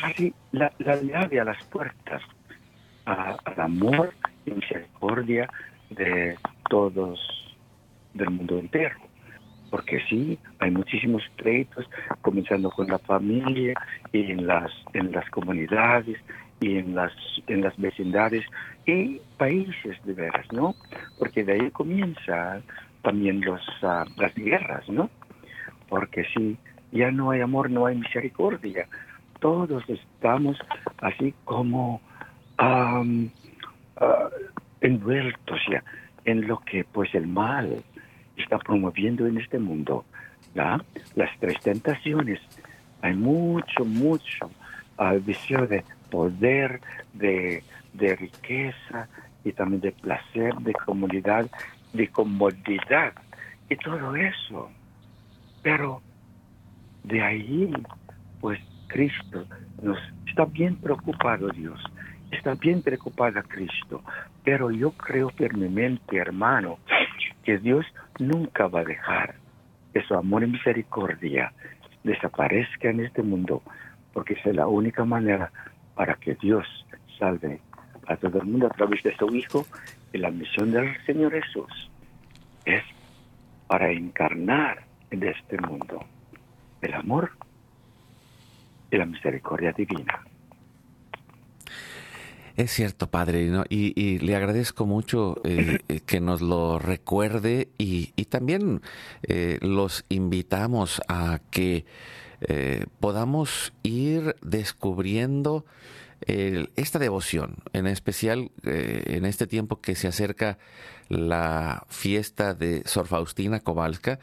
casi 0.00 0.34
la, 0.52 0.72
la 0.78 0.96
llave 1.00 1.40
a 1.40 1.44
las 1.44 1.62
puertas 1.64 2.22
a, 3.06 3.36
al 3.44 3.60
amor 3.60 4.14
y 4.46 4.52
misericordia 4.52 5.48
de 5.90 6.36
todos 6.68 7.20
del 8.14 8.30
mundo 8.30 8.58
entero. 8.58 8.96
Porque 9.70 10.00
sí, 10.08 10.36
hay 10.58 10.72
muchísimos 10.72 11.22
pleitos, 11.36 11.88
comenzando 12.22 12.70
con 12.70 12.88
la 12.88 12.98
familia 12.98 13.74
y 14.12 14.32
en 14.32 14.46
las, 14.46 14.72
en 14.94 15.12
las 15.12 15.28
comunidades 15.30 16.18
y 16.60 16.76
en 16.76 16.94
las, 16.94 17.12
en 17.46 17.62
las 17.62 17.76
vecindades 17.78 18.44
y 18.86 19.20
países 19.38 19.96
de 20.04 20.12
veras, 20.12 20.46
¿no? 20.52 20.74
Porque 21.18 21.44
de 21.44 21.54
ahí 21.54 21.70
comienza 21.70 22.60
también 23.02 23.40
los, 23.40 23.62
uh, 23.82 24.04
las 24.16 24.34
guerras, 24.34 24.88
¿no? 24.88 25.10
Porque 25.88 26.24
si 26.34 26.58
ya 26.92 27.10
no 27.10 27.30
hay 27.30 27.40
amor, 27.40 27.70
no 27.70 27.86
hay 27.86 27.96
misericordia. 27.96 28.86
Todos 29.40 29.82
estamos 29.88 30.58
así 31.00 31.34
como 31.44 32.00
um, 32.60 33.30
uh, 34.00 34.28
envueltos 34.80 35.60
ya 35.70 35.82
en 36.24 36.46
lo 36.46 36.58
que 36.60 36.84
pues 36.84 37.14
el 37.14 37.26
mal 37.26 37.82
está 38.36 38.58
promoviendo 38.58 39.26
en 39.26 39.38
este 39.38 39.58
mundo. 39.58 40.04
¿ya? 40.54 40.78
Las 41.14 41.30
tres 41.38 41.58
tentaciones. 41.60 42.40
Hay 43.02 43.14
mucho, 43.14 43.84
mucho 43.84 44.50
uh, 44.98 45.18
deseo 45.20 45.66
de 45.66 45.84
poder, 46.10 46.80
de, 47.14 47.62
de 47.94 48.16
riqueza 48.16 49.08
y 49.44 49.52
también 49.52 49.80
de 49.80 49.92
placer, 49.92 50.54
de 50.56 50.72
comunidad, 50.72 51.50
de 51.92 52.08
comodidad 52.08 53.12
y 53.68 53.76
todo 53.76 54.14
eso. 54.16 54.70
Pero 55.62 56.02
de 57.04 57.22
ahí, 57.22 57.72
pues 58.40 58.60
Cristo 58.88 59.46
nos 59.82 59.98
está 60.26 60.44
bien 60.44 60.76
preocupado 60.76 61.48
Dios 61.48 61.80
está 62.30 62.54
bien 62.54 62.82
preocupada 62.82 63.42
Cristo, 63.42 64.02
pero 64.44 64.70
yo 64.70 64.92
creo 64.92 65.30
firmemente, 65.30 66.16
hermano, 66.16 66.78
que 67.44 67.58
Dios 67.58 67.84
nunca 68.18 68.68
va 68.68 68.80
a 68.80 68.84
dejar 68.84 69.34
que 69.92 70.02
su 70.02 70.14
amor 70.14 70.44
y 70.44 70.46
misericordia 70.46 71.52
desaparezca 72.04 72.90
en 72.90 73.00
este 73.00 73.22
mundo, 73.22 73.62
porque 74.12 74.34
es 74.34 74.54
la 74.54 74.66
única 74.66 75.04
manera 75.04 75.50
para 75.94 76.14
que 76.14 76.34
Dios 76.34 76.66
salve 77.18 77.60
a 78.06 78.16
todo 78.16 78.40
el 78.40 78.46
mundo 78.46 78.66
a 78.66 78.70
través 78.70 79.02
de 79.02 79.14
su 79.16 79.34
Hijo. 79.34 79.66
Y 80.12 80.18
la 80.18 80.30
misión 80.30 80.72
del 80.72 80.96
Señor 81.06 81.32
Jesús 81.32 81.90
es 82.64 82.82
para 83.66 83.90
encarnar 83.90 84.84
en 85.10 85.22
este 85.22 85.58
mundo 85.58 86.04
el 86.80 86.94
amor 86.94 87.30
y 88.90 88.96
la 88.96 89.06
misericordia 89.06 89.72
divina. 89.72 90.24
Es 92.56 92.72
cierto, 92.72 93.08
padre, 93.10 93.48
y, 93.70 94.18
le 94.18 94.36
agradezco 94.36 94.84
mucho 94.84 95.40
eh, 95.44 95.78
que 96.04 96.20
nos 96.20 96.42
lo 96.42 96.78
recuerde 96.78 97.68
y, 97.78 98.12
y 98.16 98.24
también 98.26 98.82
eh, 99.22 99.58
los 99.62 100.04
invitamos 100.08 101.00
a 101.08 101.40
que 101.50 101.86
eh, 102.40 102.86
podamos 103.00 103.72
ir 103.82 104.36
descubriendo 104.42 105.64
el, 106.22 106.70
esta 106.76 106.98
devoción, 106.98 107.56
en 107.72 107.86
especial 107.86 108.50
en 108.62 109.24
este 109.24 109.46
tiempo 109.46 109.80
que 109.80 109.94
se 109.94 110.08
acerca 110.08 110.58
la 111.08 111.86
fiesta 111.88 112.54
de 112.54 112.82
Sor 112.84 113.06
Faustina 113.06 113.60
Kowalska. 113.60 114.18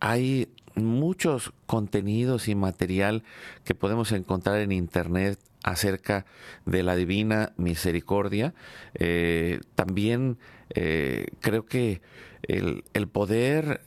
hay 0.00 0.48
muchos 0.74 1.52
contenidos 1.66 2.48
y 2.48 2.54
material 2.54 3.22
que 3.64 3.74
podemos 3.74 4.12
encontrar 4.12 4.60
en 4.60 4.72
internet 4.72 5.38
acerca 5.62 6.26
de 6.66 6.82
la 6.82 6.96
divina 6.96 7.52
misericordia. 7.56 8.54
Eh, 8.94 9.60
también 9.74 10.38
eh, 10.70 11.26
creo 11.40 11.66
que 11.66 12.02
el 12.46 13.08
poder 13.08 13.80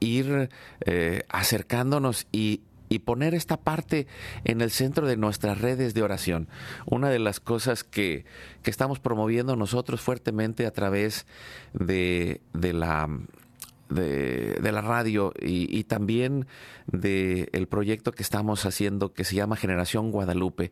ir 0.00 0.50
eh, 0.80 1.22
acercándonos 1.28 2.26
y, 2.32 2.62
y 2.88 3.00
poner 3.00 3.34
esta 3.34 3.56
parte 3.56 4.06
en 4.44 4.60
el 4.60 4.70
centro 4.70 5.06
de 5.06 5.16
nuestras 5.16 5.60
redes 5.60 5.94
de 5.94 6.02
oración. 6.02 6.48
Una 6.86 7.10
de 7.10 7.18
las 7.18 7.40
cosas 7.40 7.84
que, 7.84 8.24
que 8.62 8.70
estamos 8.70 8.98
promoviendo 9.00 9.56
nosotros 9.56 10.00
fuertemente 10.00 10.66
a 10.66 10.70
través 10.70 11.26
de, 11.72 12.40
de 12.52 12.72
la 12.72 13.08
de, 13.88 14.70
la 14.72 14.80
radio 14.82 15.32
y, 15.40 15.84
también 15.84 16.46
del 16.86 17.48
el 17.52 17.68
proyecto 17.68 18.12
que 18.12 18.22
estamos 18.22 18.66
haciendo 18.66 19.12
que 19.12 19.24
se 19.24 19.34
llama 19.36 19.56
Generación 19.56 20.10
Guadalupe. 20.10 20.70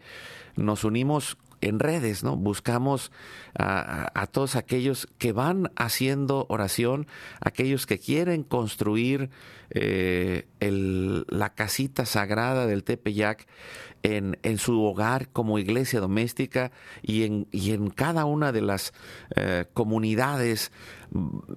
Nos 0.57 0.85
unimos 0.85 1.39
en 1.61 1.79
redes, 1.79 2.23
¿no? 2.23 2.37
Buscamos 2.37 3.13
a, 3.59 4.27
todos 4.31 4.57
aquellos 4.57 5.09
que 5.19 5.33
van 5.33 5.71
haciendo 5.77 6.47
oración, 6.49 7.07
aquellos 7.41 7.87
que 7.87 7.99
quieren 7.99 8.43
construir 8.43 9.31
eh, 9.71 10.47
el, 10.61 11.25
la 11.29 11.55
casita 11.55 12.07
sagrada 12.07 12.67
del 12.67 12.85
Tepeyac 12.85 13.47
en, 14.03 14.39
en, 14.43 14.59
su 14.59 14.83
hogar 14.83 15.29
como 15.29 15.59
iglesia 15.59 16.01
doméstica 16.01 16.71
y 17.03 17.25
en, 17.25 17.47
y 17.51 17.73
en 17.73 17.91
cada 17.91 18.25
una 18.25 18.53
de 18.53 18.63
las 18.63 18.93
eh, 19.35 19.67
comunidades. 19.73 20.73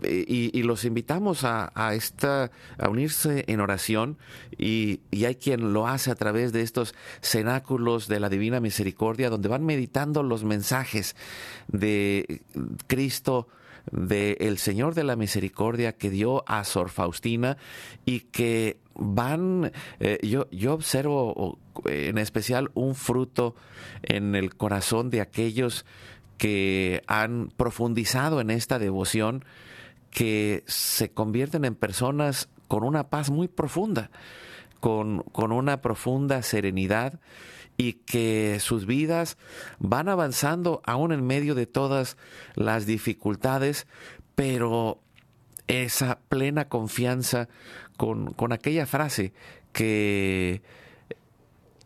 Y, 0.03 0.57
y, 0.57 0.63
los 0.63 0.85
invitamos 0.85 1.43
a, 1.43 1.71
a, 1.73 1.95
esta, 1.95 2.51
a 2.77 2.87
unirse 2.87 3.45
en 3.47 3.59
oración 3.59 4.19
y, 4.57 5.01
y, 5.09 5.25
hay 5.25 5.35
quien 5.35 5.73
lo 5.73 5.87
hace 5.87 6.11
a 6.11 6.15
través 6.15 6.53
de 6.53 6.61
estos 6.61 6.93
cenáculos 7.21 8.07
de 8.07 8.19
la 8.19 8.29
Divina 8.29 8.59
Misericordia 8.59 9.31
donde 9.31 9.49
van 9.49 9.65
meditando 9.65 10.21
los 10.21 10.43
mensajes 10.43 11.15
de 11.67 12.43
Cristo 12.85 13.47
del 13.91 14.37
el 14.39 14.57
Señor 14.57 14.95
de 14.95 15.03
la 15.03 15.15
Misericordia 15.15 15.93
que 15.93 16.09
dio 16.09 16.43
a 16.47 16.63
Sor 16.63 16.89
Faustina 16.89 17.57
y 18.05 18.21
que 18.21 18.77
van, 18.95 19.71
eh, 19.99 20.19
yo, 20.23 20.47
yo 20.51 20.73
observo 20.73 21.59
en 21.85 22.17
especial 22.17 22.71
un 22.73 22.95
fruto 22.95 23.55
en 24.03 24.35
el 24.35 24.55
corazón 24.55 25.09
de 25.09 25.21
aquellos 25.21 25.85
que 26.37 27.03
han 27.07 27.51
profundizado 27.55 28.41
en 28.41 28.49
esta 28.49 28.79
devoción, 28.79 29.43
que 30.11 30.63
se 30.67 31.11
convierten 31.11 31.65
en 31.65 31.75
personas 31.75 32.49
con 32.67 32.83
una 32.83 33.09
paz 33.09 33.29
muy 33.29 33.47
profunda, 33.47 34.09
con, 34.79 35.23
con 35.31 35.51
una 35.51 35.81
profunda 35.81 36.41
serenidad 36.41 37.19
y 37.79 37.93
que 37.93 38.59
sus 38.59 38.85
vidas 38.85 39.37
van 39.79 40.09
avanzando 40.09 40.81
aún 40.83 41.13
en 41.13 41.25
medio 41.25 41.55
de 41.55 41.65
todas 41.65 42.17
las 42.55 42.85
dificultades, 42.85 43.87
pero 44.35 44.99
esa 45.67 46.19
plena 46.27 46.67
confianza 46.67 47.47
con, 47.95 48.33
con 48.33 48.51
aquella 48.51 48.85
frase 48.85 49.31
que 49.71 50.61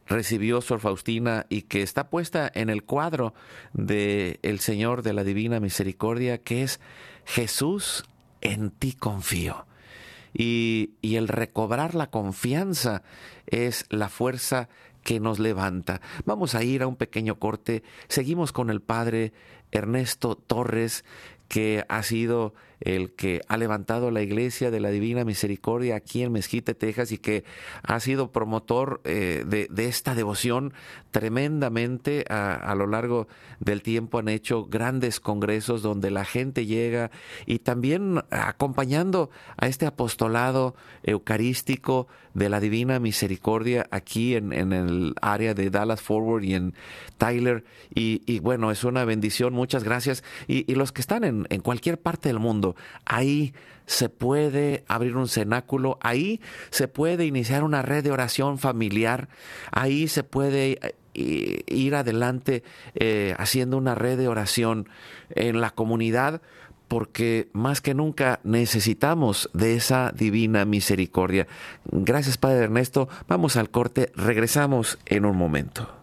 recibió 0.07 0.61
Sor 0.61 0.79
Faustina 0.79 1.45
y 1.47 1.61
que 1.61 1.83
está 1.83 2.09
puesta 2.09 2.51
en 2.55 2.71
el 2.71 2.81
cuadro 2.83 3.35
de 3.73 4.39
Señor 4.59 5.03
de 5.03 5.13
la 5.13 5.23
Divina 5.23 5.59
Misericordia, 5.59 6.39
que 6.39 6.63
es 6.63 6.79
Jesús, 7.23 8.03
en 8.41 8.71
ti 8.71 8.93
confío. 8.93 9.67
Y, 10.33 10.95
y 11.03 11.17
el 11.17 11.27
recobrar 11.27 11.93
la 11.93 12.09
confianza 12.09 13.03
es 13.45 13.85
la 13.89 14.09
fuerza 14.09 14.69
que 15.03 15.19
nos 15.19 15.39
levanta. 15.39 16.01
Vamos 16.25 16.55
a 16.55 16.63
ir 16.63 16.83
a 16.83 16.87
un 16.87 16.95
pequeño 16.95 17.39
corte. 17.39 17.83
Seguimos 18.07 18.51
con 18.51 18.69
el 18.69 18.81
Padre 18.81 19.33
Ernesto 19.71 20.35
Torres, 20.35 21.03
que 21.47 21.85
ha 21.89 22.03
sido 22.03 22.53
el 22.79 23.13
que 23.13 23.41
ha 23.47 23.57
levantado 23.57 24.11
la 24.11 24.21
iglesia 24.21 24.71
de 24.71 24.79
la 24.79 24.89
Divina 24.89 25.23
Misericordia 25.23 25.95
aquí 25.95 26.23
en 26.23 26.31
Mezquite, 26.31 26.73
Texas, 26.73 27.11
y 27.11 27.17
que 27.17 27.43
ha 27.83 27.99
sido 27.99 28.31
promotor 28.31 29.01
eh, 29.05 29.43
de, 29.45 29.85
esta 29.85 30.15
devoción 30.15 30.73
tremendamente 31.11 32.25
a, 32.29 32.73
lo 32.75 32.87
largo 32.87 33.27
del 33.59 33.81
tiempo. 33.81 34.19
Han 34.19 34.29
hecho 34.29 34.65
grandes 34.65 35.19
congresos 35.19 35.81
donde 35.81 36.11
la 36.11 36.25
gente 36.25 36.65
llega 36.65 37.11
y 37.45 37.59
también 37.59 38.21
acompañando 38.31 39.29
a 39.57 39.67
este 39.67 39.85
apostolado 39.85 40.75
eucarístico 41.03 42.07
de 42.33 42.49
la 42.49 42.59
Divina 42.59 42.99
Misericordia 42.99 43.87
aquí 43.91 44.35
en, 44.35 44.51
el 44.53 45.13
área 45.21 45.53
de 45.53 45.69
Dallas 45.69 46.01
Forward 46.01 46.43
y 46.43 46.55
en 46.55 46.73
Tyler. 47.17 47.63
Y, 47.93 48.39
bueno, 48.39 48.71
es 48.71 48.83
una 48.83 49.05
bendición. 49.05 49.53
Muchas 49.53 49.83
gracias. 49.83 50.23
Y, 50.47 50.73
los 50.73 50.91
que 50.91 51.01
están 51.01 51.23
en 51.23 51.61
cualquier 51.61 51.99
parte 51.99 52.29
del 52.29 52.39
mundo, 52.39 52.72
ahí 53.05 53.53
se 53.85 54.09
puede 54.09 54.83
abrir 54.87 55.15
un 55.17 55.27
cenáculo, 55.27 55.97
ahí 56.01 56.41
se 56.69 56.87
puede 56.87 57.25
iniciar 57.25 57.63
una 57.63 57.81
red 57.81 58.03
de 58.03 58.11
oración 58.11 58.57
familiar, 58.57 59.27
ahí 59.71 60.07
se 60.07 60.23
puede 60.23 60.79
eh, 61.13 61.63
ir 61.67 61.95
adelante 61.95 62.63
eh, 62.95 63.35
haciendo 63.37 63.77
una 63.77 63.95
red 63.95 64.17
de 64.17 64.27
oración 64.27 64.89
en 65.29 65.61
la 65.61 65.69
comunidad 65.69 66.41
porque 66.87 67.49
más 67.53 67.81
que 67.81 67.95
nunca 67.95 68.39
necesitamos 68.43 69.49
de 69.53 69.75
esa 69.75 70.11
divina 70.15 70.65
misericordia. 70.65 71.47
Gracias 71.85 72.37
Padre 72.37 72.65
Ernesto, 72.65 73.09
vamos 73.27 73.57
al 73.57 73.69
corte, 73.69 74.11
regresamos 74.15 74.99
en 75.05 75.25
un 75.25 75.35
momento. 75.35 76.02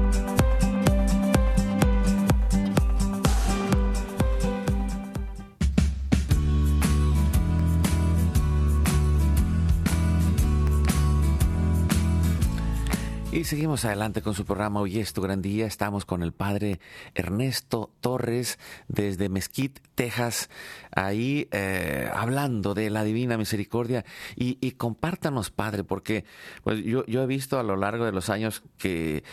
Y 13.31 13.45
seguimos 13.45 13.85
adelante 13.85 14.21
con 14.21 14.33
su 14.33 14.43
programa 14.43 14.81
Hoy 14.81 14.99
es 14.99 15.13
tu 15.13 15.21
gran 15.21 15.41
día. 15.41 15.65
Estamos 15.65 16.03
con 16.03 16.21
el 16.21 16.33
padre 16.33 16.81
Ernesto 17.15 17.89
Torres 18.01 18.59
desde 18.89 19.29
Mesquite, 19.29 19.81
Texas, 19.95 20.49
ahí 20.93 21.47
eh, 21.51 22.09
hablando 22.13 22.73
de 22.73 22.89
la 22.89 23.05
divina 23.05 23.37
misericordia. 23.37 24.03
Y, 24.35 24.71
compártanos, 24.71 25.49
padre, 25.49 25.85
porque 25.85 26.25
pues, 26.65 26.83
yo, 26.83 27.05
he 27.07 27.25
visto 27.25 27.57
a 27.57 27.63
lo 27.63 27.77
largo 27.77 28.03
de 28.03 28.11
los 28.11 28.29
años 28.29 28.63
que 28.77 29.23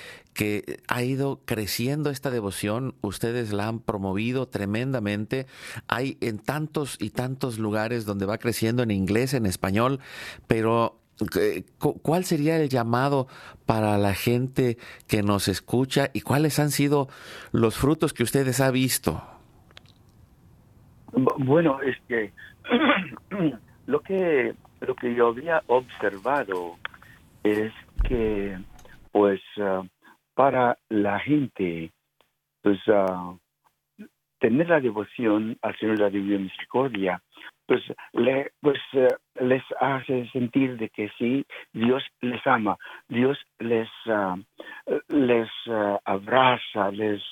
ha 0.86 1.02
ido 1.02 1.40
creciendo 1.44 2.10
esta 2.10 2.30
devoción. 2.30 2.94
Ustedes 3.00 3.52
la 3.52 3.66
han 3.66 3.80
promovido 3.80 4.46
tremendamente. 4.46 5.48
Hay 5.88 6.18
en 6.20 6.38
tantos 6.38 6.98
y 7.00 7.10
tantos 7.10 7.58
lugares 7.58 8.04
donde 8.04 8.26
va 8.26 8.38
creciendo 8.38 8.84
en 8.84 8.92
inglés, 8.92 9.34
en 9.34 9.44
español, 9.44 9.98
pero 10.46 11.00
¿Cuál 11.78 12.24
sería 12.24 12.56
el 12.56 12.68
llamado 12.68 13.26
para 13.66 13.98
la 13.98 14.14
gente 14.14 14.78
que 15.08 15.22
nos 15.22 15.48
escucha 15.48 16.10
y 16.12 16.20
cuáles 16.20 16.58
han 16.58 16.70
sido 16.70 17.08
los 17.52 17.76
frutos 17.76 18.12
que 18.12 18.22
ustedes 18.22 18.60
han 18.60 18.72
visto? 18.72 19.22
Bueno, 21.38 21.80
es 21.82 21.96
que 22.06 22.32
lo 23.86 24.00
que 24.00 24.54
lo 24.80 24.94
que 24.94 25.14
yo 25.14 25.28
había 25.28 25.62
observado 25.66 26.76
es 27.42 27.72
que, 28.06 28.56
pues, 29.10 29.40
ah, 29.58 29.82
para 30.34 30.78
la 30.88 31.18
gente, 31.18 31.92
pues, 32.62 32.78
uh, 32.86 33.36
tener 34.38 34.68
la 34.68 34.80
devoción 34.80 35.58
al 35.62 35.76
Señor 35.78 35.96
de 35.96 36.04
la 36.04 36.10
Divina 36.10 36.38
Misericordia 36.38 37.22
pues, 37.68 37.82
le, 38.14 38.50
pues 38.62 38.80
eh, 38.94 39.08
les 39.40 39.62
hace 39.78 40.26
sentir 40.30 40.78
de 40.78 40.88
que 40.88 41.10
sí, 41.18 41.44
Dios 41.74 42.02
les 42.22 42.44
ama, 42.46 42.78
Dios 43.08 43.38
les, 43.58 43.90
uh, 44.06 44.42
les 45.08 45.50
uh, 45.66 45.98
abraza, 46.06 46.90
les 46.90 47.22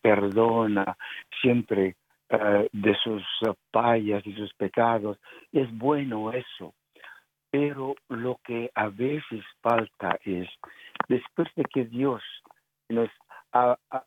perdona 0.00 0.96
siempre 1.42 1.94
uh, 2.30 2.66
de 2.72 2.94
sus 3.04 3.22
fallas 3.70 4.26
y 4.26 4.32
sus 4.32 4.54
pecados. 4.54 5.18
Es 5.52 5.70
bueno 5.76 6.32
eso, 6.32 6.72
pero 7.50 7.96
lo 8.08 8.40
que 8.44 8.70
a 8.74 8.88
veces 8.88 9.44
falta 9.60 10.18
es, 10.24 10.48
después 11.06 11.48
de 11.54 11.64
que 11.64 11.84
Dios 11.84 12.22
nos 12.88 13.10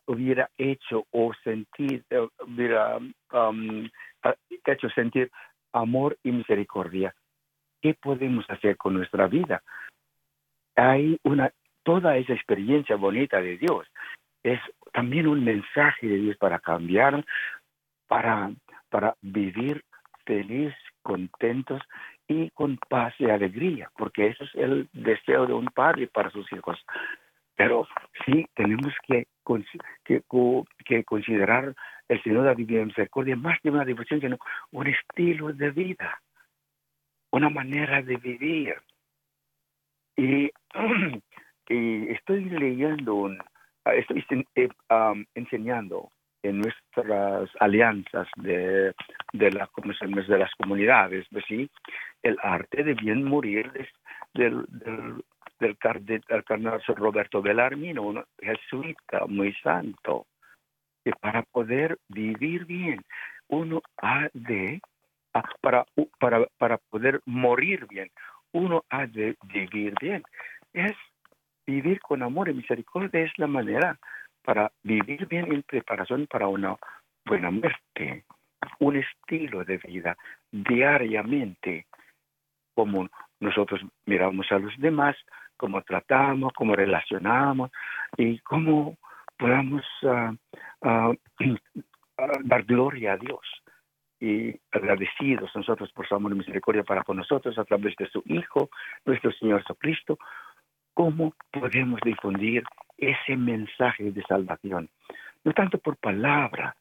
hubiera 0.06 0.50
hecho 0.58 1.06
o 1.10 1.32
sentir, 1.42 2.04
eh, 2.10 2.28
hubiera 2.46 2.98
um, 3.32 3.88
hecho 4.66 4.88
sentir 4.90 5.30
amor 5.72 6.18
y 6.22 6.32
misericordia. 6.32 7.14
¿Qué 7.80 7.94
podemos 7.94 8.44
hacer 8.48 8.76
con 8.76 8.94
nuestra 8.94 9.26
vida? 9.26 9.62
Hay 10.76 11.18
una 11.24 11.52
toda 11.82 12.16
esa 12.16 12.34
experiencia 12.34 12.96
bonita 12.96 13.40
de 13.40 13.56
Dios 13.56 13.86
es 14.42 14.60
también 14.92 15.26
un 15.26 15.44
mensaje 15.44 16.06
de 16.06 16.16
Dios 16.16 16.36
para 16.36 16.58
cambiar, 16.58 17.24
para 18.06 18.50
para 18.90 19.14
vivir 19.22 19.82
feliz, 20.26 20.74
contentos 21.02 21.80
y 22.28 22.50
con 22.50 22.78
paz 22.88 23.14
y 23.18 23.30
alegría, 23.30 23.90
porque 23.96 24.28
eso 24.28 24.44
es 24.44 24.54
el 24.54 24.88
deseo 24.92 25.46
de 25.46 25.54
un 25.54 25.66
padre 25.66 26.08
para 26.08 26.30
sus 26.30 26.52
hijos. 26.52 26.78
Pero 27.56 27.86
sí 28.24 28.46
tenemos 28.54 28.92
que, 29.06 29.26
que, 30.04 30.22
que 30.84 31.04
considerar 31.04 31.74
el 32.10 32.20
Señor 32.24 32.42
de 32.42 32.48
la 32.74 32.84
Misericordia 32.84 33.36
más 33.36 33.60
que 33.60 33.70
una 33.70 33.84
devoción, 33.84 34.20
sino 34.20 34.36
un 34.72 34.86
estilo 34.88 35.52
de 35.52 35.70
vida, 35.70 36.20
una 37.30 37.48
manera 37.48 38.02
de 38.02 38.16
vivir. 38.16 38.74
Y, 40.16 40.50
estoy 42.12 42.44
leyendo, 42.46 43.30
estoy 43.84 44.26
eh, 44.56 44.68
enseñando 45.36 46.10
en 46.42 46.58
nuestras 46.58 47.48
alianzas 47.60 48.26
de, 48.36 48.92
de, 49.32 49.50
la, 49.52 49.70
de 50.26 50.38
las 50.38 50.50
comunidades, 50.56 51.28
¿sí? 51.46 51.70
el 52.24 52.36
arte 52.42 52.82
de 52.82 52.94
bien 52.94 53.22
morir 53.22 53.70
del, 54.34 54.66
del, 54.68 55.24
del, 55.60 55.76
cardenal 55.78 56.82
Roberto 56.88 57.40
Bellarmino, 57.40 58.02
un 58.02 58.24
jesuita 58.40 59.26
muy 59.28 59.52
santo 59.62 60.26
que 61.04 61.12
para 61.20 61.42
poder 61.42 61.98
vivir 62.08 62.64
bien, 62.66 63.00
uno 63.48 63.82
ha 64.00 64.28
de, 64.32 64.80
para, 65.60 65.84
para, 66.18 66.46
para 66.58 66.78
poder 66.78 67.20
morir 67.24 67.86
bien, 67.88 68.10
uno 68.52 68.84
ha 68.90 69.06
de 69.06 69.36
vivir 69.44 69.94
bien. 70.00 70.22
Es 70.72 70.92
vivir 71.66 72.00
con 72.00 72.22
amor 72.22 72.48
y 72.48 72.54
misericordia, 72.54 73.20
es 73.20 73.32
la 73.38 73.46
manera 73.46 73.98
para 74.42 74.72
vivir 74.82 75.26
bien 75.26 75.52
en 75.52 75.62
preparación 75.62 76.26
para 76.26 76.48
una 76.48 76.76
buena 77.24 77.50
muerte, 77.50 78.24
un 78.78 78.96
estilo 78.96 79.64
de 79.64 79.78
vida 79.78 80.16
diariamente, 80.50 81.86
como 82.74 83.08
nosotros 83.40 83.80
miramos 84.06 84.50
a 84.50 84.58
los 84.58 84.76
demás, 84.78 85.16
cómo 85.56 85.82
tratamos, 85.82 86.52
cómo 86.54 86.74
relacionamos 86.74 87.70
y 88.16 88.38
cómo 88.40 88.96
podamos 89.40 89.82
uh, 90.02 90.36
uh, 90.86 91.14
dar 92.44 92.62
gloria 92.64 93.14
a 93.14 93.16
Dios 93.16 93.40
y 94.20 94.54
agradecidos 94.70 95.50
nosotros 95.56 95.90
por 95.92 96.06
su 96.06 96.14
amor 96.14 96.32
y 96.32 96.34
misericordia 96.36 96.84
para 96.84 97.02
con 97.02 97.16
nosotros 97.16 97.58
a 97.58 97.64
través 97.64 97.96
de 97.96 98.06
su 98.10 98.22
Hijo, 98.26 98.68
nuestro 99.06 99.32
Señor 99.32 99.62
Jesucristo, 99.62 100.18
cómo 100.92 101.32
podemos 101.50 101.98
difundir 102.04 102.62
ese 102.98 103.34
mensaje 103.34 104.12
de 104.12 104.22
salvación, 104.24 104.90
no 105.42 105.54
tanto 105.54 105.78
por 105.78 105.96
palabra, 105.96 106.76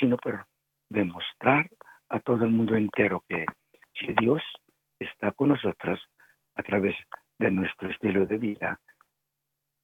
sino 0.00 0.16
por 0.16 0.46
demostrar 0.88 1.70
a 2.08 2.18
todo 2.18 2.44
el 2.44 2.50
mundo 2.50 2.74
entero 2.74 3.22
que 3.28 3.46
si 4.00 4.12
Dios 4.14 4.42
está 4.98 5.30
con 5.30 5.50
nosotros 5.50 6.00
a 6.56 6.62
través 6.64 6.96
de 7.38 7.52
nuestro 7.52 7.88
estilo 7.88 8.26
de 8.26 8.38
vida, 8.38 8.80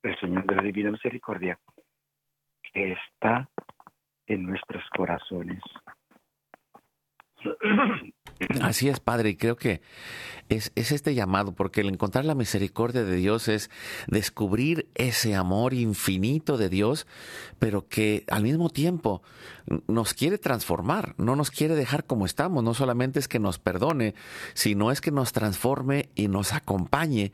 el 0.03 0.19
Señor 0.19 0.45
de 0.47 0.57
la 0.57 0.63
Divina 0.63 0.91
Misericordia 0.91 1.57
está 2.75 3.49
en 4.27 4.47
nuestros 4.47 4.85
corazones. 4.97 5.61
Así 8.63 8.89
es, 8.89 9.01
Padre, 9.01 9.31
y 9.31 9.37
creo 9.37 9.57
que 9.57 9.81
es, 10.49 10.73
es, 10.75 10.93
este 10.93 11.15
llamado, 11.15 11.53
porque 11.53 11.83
el 11.83 11.89
encontrar 11.89 12.25
la 12.25 12.35
misericordia 12.35 13.05
de 13.05 13.17
Dios 13.17 13.49
es 13.49 13.71
descubrir 14.07 14.89
ese 14.95 15.35
amor 15.35 15.75
infinito 15.75 16.57
de 16.57 16.69
Dios, 16.69 17.07
pero 17.59 17.87
que 17.87 18.25
al 18.31 18.43
mismo 18.43 18.71
tiempo 18.71 19.23
nos 19.89 20.15
quiere 20.15 20.39
transformar, 20.39 21.15
no 21.19 21.37
nos 21.37 21.51
quiere 21.51 21.75
dejar 21.75 22.05
como 22.05 22.27
estamos, 22.27 22.65
no 22.65 22.75
solamente 22.75 23.19
es 23.19 23.29
que 23.29 23.39
nos 23.39 23.59
perdone, 23.59 24.15
sino 24.55 24.91
es 24.91 25.01
que 25.01 25.11
nos 25.11 25.33
transforme 25.33 26.09
y 26.15 26.29
nos 26.29 26.53
acompañe 26.53 27.33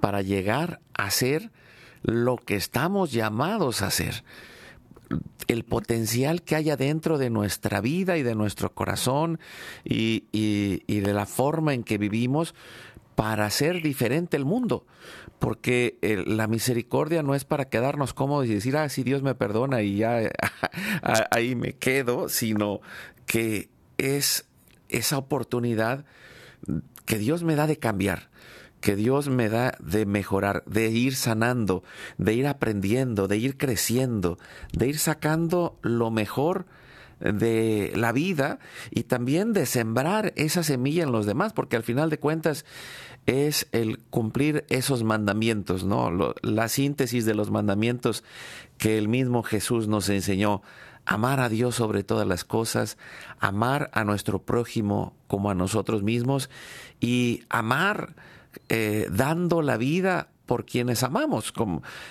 para 0.00 0.22
llegar 0.22 0.80
a 0.94 1.10
ser 1.10 1.50
lo 2.02 2.36
que 2.36 2.56
estamos 2.56 3.12
llamados 3.12 3.82
a 3.82 3.90
ser 3.90 4.24
el 5.46 5.64
potencial 5.64 6.42
que 6.42 6.56
haya 6.56 6.76
dentro 6.76 7.18
de 7.18 7.30
nuestra 7.30 7.80
vida 7.80 8.16
y 8.18 8.22
de 8.22 8.34
nuestro 8.34 8.74
corazón 8.74 9.38
y, 9.84 10.80
de 10.86 11.14
la 11.14 11.26
forma 11.26 11.74
en 11.74 11.84
que 11.84 11.98
vivimos 11.98 12.54
para 13.14 13.46
hacer 13.46 13.82
diferente 13.82 14.36
el 14.36 14.44
mundo. 14.44 14.86
Porque 15.38 15.98
la 16.26 16.46
misericordia 16.46 17.22
no 17.22 17.34
es 17.34 17.44
para 17.44 17.68
quedarnos 17.68 18.12
cómodos 18.12 18.46
y 18.46 18.54
decir, 18.54 18.76
ah, 18.76 18.88
si 18.88 19.04
Dios 19.04 19.22
me 19.22 19.34
perdona 19.34 19.82
y 19.82 19.96
ya 19.96 20.20
ahí 21.30 21.54
me 21.54 21.74
quedo, 21.74 22.28
sino 22.28 22.80
que 23.26 23.68
es 23.98 24.46
esa 24.88 25.18
oportunidad 25.18 26.04
que 27.04 27.18
Dios 27.18 27.42
me 27.42 27.54
da 27.54 27.66
de 27.66 27.78
cambiar, 27.78 28.28
que 28.80 28.96
Dios 28.96 29.28
me 29.28 29.48
da 29.48 29.74
de 29.80 30.06
mejorar, 30.06 30.62
de 30.66 30.88
ir 30.88 31.16
sanando, 31.16 31.82
de 32.16 32.34
ir 32.34 32.46
aprendiendo, 32.46 33.28
de 33.28 33.36
ir 33.36 33.56
creciendo, 33.56 34.38
de 34.72 34.88
ir 34.88 34.98
sacando 34.98 35.78
lo 35.82 36.10
mejor 36.10 36.66
de 37.20 37.92
la 37.96 38.12
vida 38.12 38.58
y 38.90 39.04
también 39.04 39.52
de 39.52 39.66
sembrar 39.66 40.32
esa 40.36 40.62
semilla 40.62 41.02
en 41.02 41.12
los 41.12 41.26
demás, 41.26 41.52
porque 41.52 41.76
al 41.76 41.82
final 41.82 42.10
de 42.10 42.18
cuentas 42.18 42.64
es 43.26 43.68
el 43.72 43.98
cumplir 43.98 44.64
esos 44.68 45.02
mandamientos, 45.02 45.84
¿no? 45.84 46.34
la 46.42 46.68
síntesis 46.68 47.24
de 47.24 47.34
los 47.34 47.50
mandamientos 47.50 48.24
que 48.78 48.96
el 48.96 49.08
mismo 49.08 49.42
Jesús 49.42 49.88
nos 49.88 50.08
enseñó. 50.08 50.62
Amar 51.04 51.40
a 51.40 51.48
Dios 51.48 51.74
sobre 51.74 52.04
todas 52.04 52.26
las 52.26 52.44
cosas, 52.44 52.98
amar 53.40 53.90
a 53.94 54.04
nuestro 54.04 54.40
prójimo 54.40 55.14
como 55.26 55.50
a 55.50 55.54
nosotros 55.54 56.02
mismos 56.02 56.50
y 57.00 57.44
amar 57.48 58.14
eh, 58.68 59.08
dando 59.10 59.62
la 59.62 59.76
vida 59.76 60.28
por 60.48 60.64
quienes 60.64 61.02
amamos, 61.02 61.52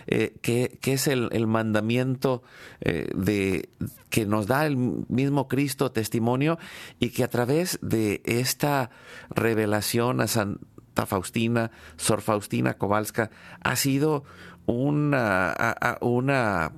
eh, 0.06 0.36
que, 0.42 0.80
es 0.84 1.08
el, 1.08 1.48
mandamiento 1.48 2.44
eh, 2.82 3.10
de, 3.16 3.70
que 4.12 4.28
nos 4.28 4.46
da 4.46 4.68
el 4.68 4.78
mismo 4.78 5.48
Cristo 5.48 5.92
testimonio 5.92 6.60
y 7.00 7.10
que 7.10 7.24
a 7.24 7.30
través 7.30 7.80
de 7.82 8.22
esta 8.26 8.92
revelación 9.32 10.22
a 10.22 10.28
Santa 10.28 11.08
Faustina, 11.08 11.72
Sor 11.96 12.22
Faustina 12.22 12.76
Kowalska, 12.76 13.32
ha 13.60 13.76
sido 13.76 14.24
una 14.68 16.74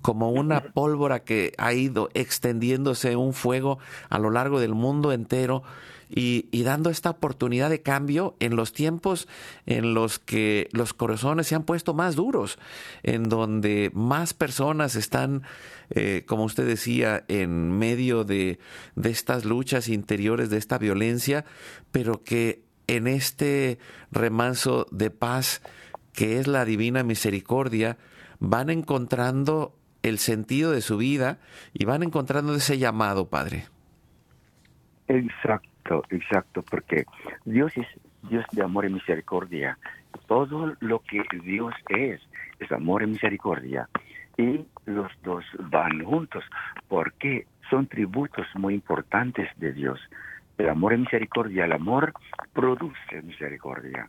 como 0.00 0.30
una 0.30 0.60
pólvora 0.60 1.22
que 1.22 1.52
ha 1.58 1.72
ido 1.72 2.08
extendiéndose 2.14 3.14
un 3.14 3.32
fuego 3.32 3.78
a 4.08 4.18
lo 4.18 4.30
largo 4.30 4.58
del 4.58 4.74
mundo 4.74 5.12
entero 5.12 5.62
y, 6.10 6.62
dando 6.62 6.90
esta 6.90 7.10
oportunidad 7.10 7.70
de 7.70 7.82
cambio 7.82 8.36
en 8.40 8.56
los 8.56 8.72
tiempos 8.72 9.28
en 9.66 9.94
los 9.94 10.18
que 10.18 10.68
los 10.72 10.92
corazones 10.92 11.46
se 11.46 11.54
han 11.54 11.62
puesto 11.62 11.94
más 11.94 12.16
duros, 12.16 12.58
en 13.02 13.24
donde 13.28 13.90
más 13.94 14.34
personas 14.34 14.96
están, 14.96 15.42
eh, 15.90 16.24
como 16.26 16.44
usted 16.44 16.66
decía, 16.66 17.24
en 17.28 17.70
medio 17.78 18.24
de, 18.24 18.58
de 18.96 19.10
estas 19.10 19.44
luchas 19.44 19.88
interiores, 19.88 20.50
de 20.50 20.58
esta 20.58 20.78
violencia, 20.78 21.44
pero 21.92 22.22
que 22.22 22.62
en 22.86 23.06
este 23.06 23.78
remanso 24.10 24.86
de 24.90 25.10
paz 25.10 25.62
que 26.12 26.40
es 26.40 26.48
la 26.48 26.64
divina 26.64 27.04
misericordia, 27.04 27.96
van 28.40 28.68
encontrando 28.68 29.76
el 30.02 30.18
sentido 30.18 30.72
de 30.72 30.80
su 30.80 30.96
vida 30.96 31.38
y 31.72 31.84
van 31.84 32.02
encontrando 32.02 32.54
ese 32.54 32.78
llamado, 32.78 33.28
Padre. 33.28 33.66
Exacto 35.06 35.69
exacto, 36.10 36.62
porque 36.62 37.04
Dios 37.44 37.72
es 37.76 37.86
Dios 38.28 38.44
de 38.52 38.62
amor 38.62 38.84
y 38.84 38.90
misericordia. 38.90 39.78
Todo 40.26 40.74
lo 40.80 41.00
que 41.00 41.22
Dios 41.42 41.74
es 41.88 42.20
es 42.58 42.72
amor 42.72 43.02
y 43.02 43.06
misericordia. 43.06 43.88
Y 44.36 44.64
los 44.86 45.10
dos 45.22 45.44
van 45.58 46.04
juntos, 46.04 46.44
porque 46.88 47.46
son 47.68 47.86
tributos 47.86 48.46
muy 48.54 48.74
importantes 48.74 49.48
de 49.56 49.72
Dios. 49.72 50.00
El 50.58 50.68
amor 50.68 50.92
y 50.92 50.98
misericordia, 50.98 51.64
el 51.64 51.72
amor 51.72 52.12
produce 52.52 53.22
misericordia. 53.22 54.08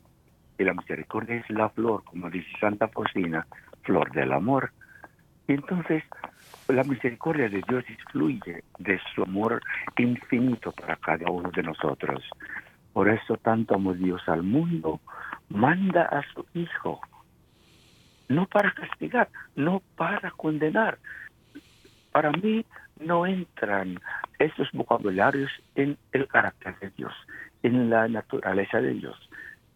Y 0.58 0.64
la 0.64 0.74
misericordia 0.74 1.36
es 1.38 1.50
la 1.50 1.70
flor, 1.70 2.04
como 2.04 2.30
dice 2.30 2.48
Santa 2.60 2.88
Faustina, 2.88 3.48
flor 3.84 4.12
del 4.12 4.32
amor. 4.32 4.72
Y 5.48 5.54
entonces, 5.54 6.04
la 6.68 6.84
misericordia 6.84 7.50
de 7.50 7.62
Dios 7.68 7.84
fluye 8.12 8.64
de 8.80 9.00
su 9.14 9.24
amor 9.24 9.62
infinito 9.98 10.72
para 10.72 10.96
cada 10.96 11.30
uno 11.30 11.50
de 11.52 11.64
nosotros. 11.64 12.24
Por 12.94 13.10
eso 13.10 13.38
tanto 13.38 13.76
amó 13.76 13.94
Dios 13.94 14.22
al 14.28 14.44
mundo, 14.44 15.00
manda 15.50 16.04
a 16.04 16.22
su 16.34 16.46
Hijo, 16.54 17.02
no 18.28 18.46
para 18.46 18.74
castigar, 18.74 19.30
no 19.56 19.82
para 19.96 20.32
condenar. 20.32 20.98
Para 22.12 22.32
mí 22.32 22.66
no 23.00 23.26
entran 23.26 24.00
esos 24.40 24.70
vocabularios 24.74 25.52
en 25.76 25.98
el 26.12 26.28
carácter 26.28 26.78
de 26.80 26.90
Dios, 26.92 27.14
en 27.64 27.90
la 27.90 28.08
naturaleza 28.08 28.82
de 28.82 28.94
Dios, 28.94 29.30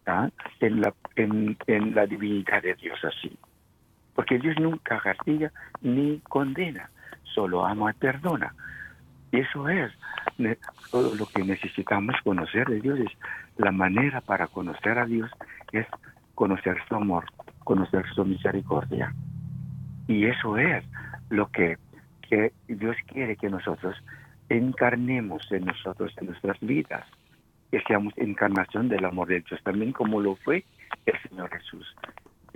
¿ah? 0.06 0.28
en, 0.60 0.80
la, 0.80 0.94
en, 1.16 1.56
en 1.66 1.94
la 1.94 2.06
divinidad 2.06 2.62
de 2.62 2.74
Dios 2.74 2.98
así. 3.04 3.36
Porque 4.16 4.38
Dios 4.38 4.56
nunca 4.58 4.98
castiga 4.98 5.52
ni 5.82 6.18
condena, 6.20 6.90
solo 7.22 7.64
ama 7.64 7.90
y 7.90 7.94
perdona. 7.94 8.52
Y 9.30 9.40
eso 9.40 9.68
es 9.68 9.92
todo 10.90 11.14
lo 11.14 11.26
que 11.26 11.44
necesitamos 11.44 12.16
conocer 12.24 12.66
de 12.66 12.80
Dios. 12.80 12.98
Es 12.98 13.12
la 13.58 13.70
manera 13.72 14.22
para 14.22 14.46
conocer 14.48 14.98
a 14.98 15.04
Dios 15.04 15.30
es 15.72 15.86
conocer 16.34 16.76
su 16.88 16.94
amor, 16.94 17.26
conocer 17.64 18.06
su 18.14 18.24
misericordia. 18.24 19.14
Y 20.08 20.24
eso 20.24 20.56
es 20.56 20.82
lo 21.28 21.50
que, 21.50 21.76
que 22.22 22.52
Dios 22.68 22.96
quiere 23.06 23.36
que 23.36 23.50
nosotros 23.50 23.96
encarnemos 24.48 25.50
en 25.52 25.66
nosotros, 25.66 26.14
en 26.18 26.26
nuestras 26.28 26.58
vidas, 26.60 27.04
que 27.70 27.82
seamos 27.82 28.14
encarnación 28.16 28.88
del 28.88 29.04
amor 29.04 29.28
de 29.28 29.40
Dios, 29.40 29.60
también 29.62 29.92
como 29.92 30.20
lo 30.20 30.36
fue 30.36 30.64
el 31.04 31.20
Señor 31.28 31.50
Jesús 31.50 31.94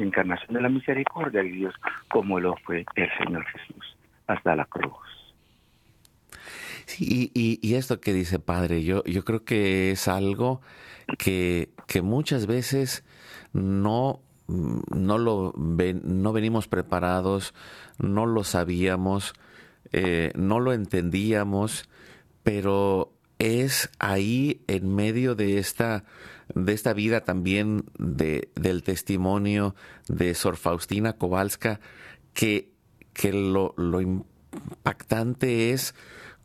encarnación 0.03 0.55
de 0.55 0.63
la 0.63 0.69
misericordia 0.69 1.43
de 1.43 1.49
Dios, 1.49 1.75
como 2.09 2.41
lo 2.41 2.57
fue 2.65 2.85
el 2.97 3.09
Señor 3.19 3.45
Jesús, 3.47 3.97
hasta 4.27 4.57
la 4.57 4.65
cruz. 4.65 4.95
Sí, 6.87 7.31
y, 7.35 7.75
esto 7.75 8.01
que 8.01 8.13
dice 8.13 8.41
Padre, 8.41 8.83
yo, 8.83 9.05
yo 9.05 9.25
creo 9.25 9.45
que 9.45 9.93
es 9.93 10.09
algo 10.09 10.61
que, 11.19 11.71
que 11.87 12.03
muchas 12.03 12.47
veces 12.47 13.05
no, 13.53 14.21
no 14.49 15.19
lo 15.19 15.53
no 15.57 16.33
venimos 16.33 16.67
preparados, 16.67 17.55
no 17.99 18.27
lo 18.27 18.43
sabíamos, 18.43 19.35
eh, 19.93 20.33
no 20.35 20.59
lo 20.59 20.73
entendíamos, 20.73 21.89
pero 22.43 23.13
es 23.41 23.91
ahí 23.99 24.61
en 24.69 24.95
medio 24.95 25.35
de 25.35 25.59
esta 25.59 26.05
de 26.55 26.73
esta 26.73 26.93
vida 26.93 27.23
también 27.23 27.85
de, 27.97 28.51
del 28.55 28.83
testimonio 28.83 29.75
de 30.09 30.35
Sor 30.35 30.57
Faustina 30.57 31.13
Kowalska, 31.13 31.81
que, 32.35 32.73
que 33.13 33.33
lo, 33.33 33.73
lo 33.77 34.01
impactante 34.01 35.71
es 35.71 35.95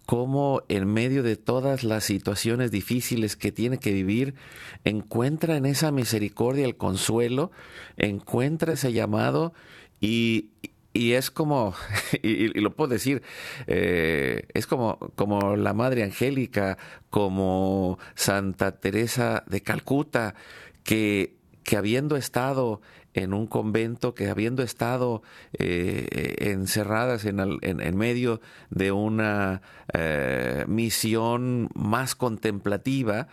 cómo 0.05 0.61
en 0.69 0.87
medio 0.87 1.23
de 1.23 1.35
todas 1.37 1.83
las 1.83 2.03
situaciones 2.03 2.69
difíciles 2.69 3.35
que 3.35 3.51
tiene 3.51 3.79
que 3.79 3.91
vivir, 3.91 4.35
encuentra 4.83 5.57
en 5.57 5.65
esa 5.65 5.91
misericordia 5.91 6.65
el 6.65 6.77
consuelo, 6.77 7.51
encuentra 7.97 8.73
ese 8.73 8.93
llamado 8.93 9.53
y, 9.99 10.51
y 10.95 11.11
es 11.11 11.29
como, 11.29 11.75
y, 12.23 12.47
lo 12.59 12.73
puedo 12.73 12.87
decir, 12.93 13.21
eh, 13.67 14.47
es 14.53 14.65
como, 14.65 14.97
como 15.15 15.57
la 15.57 15.73
Madre 15.73 16.03
Angélica, 16.03 16.77
como 17.09 17.99
Santa 18.15 18.79
Teresa 18.79 19.43
de 19.45 19.61
Calcuta, 19.61 20.35
que, 20.83 21.35
que 21.63 21.75
habiendo 21.75 22.15
estado 22.15 22.81
en 23.13 23.33
un 23.33 23.45
convento, 23.45 24.15
que 24.15 24.29
habiendo 24.29 24.63
estado 24.63 25.21
eh, 25.59 26.35
encerradas 26.39 27.25
en, 27.25 27.39
en, 27.61 27.97
medio 27.97 28.39
de 28.69 28.93
una 28.93 29.61
eh, 29.93 30.63
misión 30.67 31.69
más 31.75 32.15
contemplativa, 32.15 33.27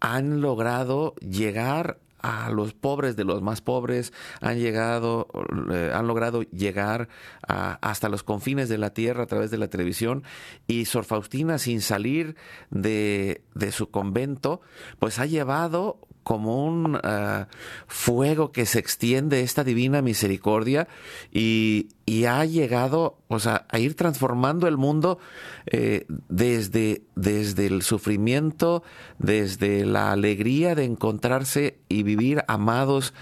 han 0.00 0.42
logrado 0.42 1.14
llegar 1.20 2.01
a 2.22 2.50
los 2.50 2.72
pobres 2.72 3.16
de 3.16 3.24
los 3.24 3.42
más 3.42 3.60
pobres, 3.60 4.12
han 4.40 4.58
llegado, 4.58 5.28
eh, 5.72 5.90
han 5.92 6.06
logrado 6.06 6.42
llegar 6.42 7.08
hasta 7.46 8.08
los 8.08 8.22
confines 8.22 8.68
de 8.68 8.78
la 8.78 8.94
tierra 8.94 9.24
a 9.24 9.26
través 9.26 9.50
de 9.50 9.58
la 9.58 9.68
televisión. 9.68 10.22
Y 10.66 10.84
Sor 10.86 11.04
Faustina 11.04 11.58
sin 11.58 11.80
salir 11.80 12.36
de, 12.70 13.42
de 13.54 13.72
su 13.72 13.90
convento, 13.90 14.60
pues 14.98 15.18
ha 15.18 15.26
llevado 15.26 16.00
como 16.22 16.64
un 16.64 16.98
ah, 17.02 17.48
fuego 17.86 18.52
que 18.52 18.66
se 18.66 18.78
extiende 18.78 19.40
esta 19.40 19.64
divina 19.64 20.02
misericordia 20.02 20.88
y, 21.32 21.88
ha 22.28 22.44
llegado 22.44 23.18
o 23.28 23.38
sea, 23.38 23.66
a 23.70 23.78
ir 23.78 23.96
transformando 23.96 24.68
el 24.68 24.76
mundo 24.76 25.18
eh, 25.66 26.04
desde, 26.28 27.02
desde 27.16 27.66
el 27.66 27.82
sufrimiento, 27.82 28.84
desde 29.18 29.86
la 29.86 30.12
alegría 30.12 30.74
de 30.74 30.84
encontrarse 30.84 31.78
y 31.88 32.02
vivir 32.02 32.44
amados 32.48 33.14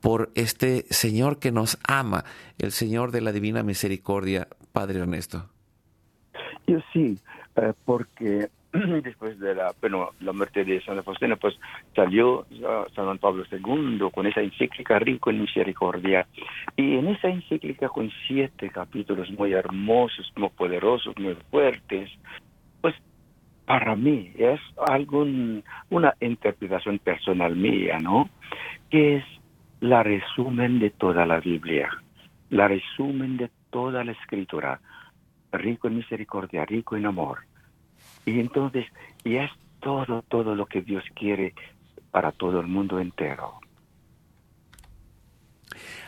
por 0.00 0.30
este 0.34 0.86
Señor 0.90 1.40
que 1.40 1.52
nos 1.52 1.78
ama, 1.86 2.24
el 2.58 2.72
Señor 2.72 3.10
de 3.10 3.20
la 3.20 3.32
divina 3.32 3.62
misericordia, 3.62 4.48
Padre 4.72 5.00
Ernesto. 5.00 5.50
Yo 6.66 6.78
sí, 6.92 7.18
eh, 7.56 7.72
porque 7.84 8.50
después 9.02 9.38
de 9.38 9.54
la, 9.54 9.72
bueno, 9.80 10.10
la 10.20 10.32
muerte 10.32 10.64
de 10.64 10.80
Santa 10.82 11.02
Faustina, 11.02 11.36
pues 11.36 11.54
salió 11.94 12.46
San 12.94 13.06
Juan 13.06 13.18
Pablo 13.18 13.44
II 13.50 14.10
con 14.12 14.26
esa 14.26 14.40
encíclica 14.40 14.98
rico 14.98 15.30
en 15.30 15.40
misericordia. 15.40 16.26
Y 16.76 16.96
en 16.96 17.08
esa 17.08 17.28
encíclica 17.28 17.88
con 17.88 18.10
siete 18.26 18.68
capítulos 18.70 19.30
muy 19.30 19.52
hermosos, 19.52 20.30
muy 20.36 20.50
poderosos, 20.50 21.14
muy 21.18 21.36
fuertes, 21.50 22.10
pues 22.80 22.94
para 23.64 23.96
mí 23.96 24.32
es 24.36 24.60
algún, 24.86 25.64
una 25.90 26.14
interpretación 26.20 26.98
personal 26.98 27.56
mía, 27.56 27.98
¿no? 27.98 28.28
Que 28.90 29.16
es 29.16 29.24
la 29.80 30.02
resumen 30.02 30.78
de 30.78 30.90
toda 30.90 31.24
la 31.24 31.40
Biblia, 31.40 31.88
la 32.50 32.68
resumen 32.68 33.36
de 33.36 33.50
toda 33.70 34.04
la 34.04 34.12
escritura, 34.12 34.80
rico 35.52 35.88
en 35.88 35.96
misericordia, 35.96 36.64
rico 36.64 36.96
en 36.96 37.06
amor. 37.06 37.40
Y 38.28 38.40
entonces, 38.40 38.84
y 39.24 39.36
es 39.36 39.50
todo, 39.80 40.22
todo 40.28 40.54
lo 40.54 40.66
que 40.66 40.82
Dios 40.82 41.02
quiere 41.14 41.54
para 42.10 42.30
todo 42.32 42.60
el 42.60 42.66
mundo 42.66 43.00
entero. 43.00 43.54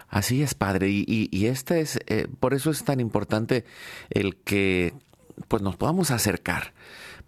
Así 0.08 0.42
es, 0.42 0.54
Padre, 0.54 0.88
y, 0.90 1.04
y, 1.06 1.46
este 1.46 1.80
es, 1.80 1.98
eh, 2.08 2.26
por 2.40 2.52
eso 2.52 2.70
es 2.70 2.84
tan 2.84 3.00
importante 3.00 3.64
el 4.10 4.36
que 4.36 4.92
pues 5.48 5.62
nos 5.62 5.76
podamos 5.76 6.10
acercar 6.10 6.74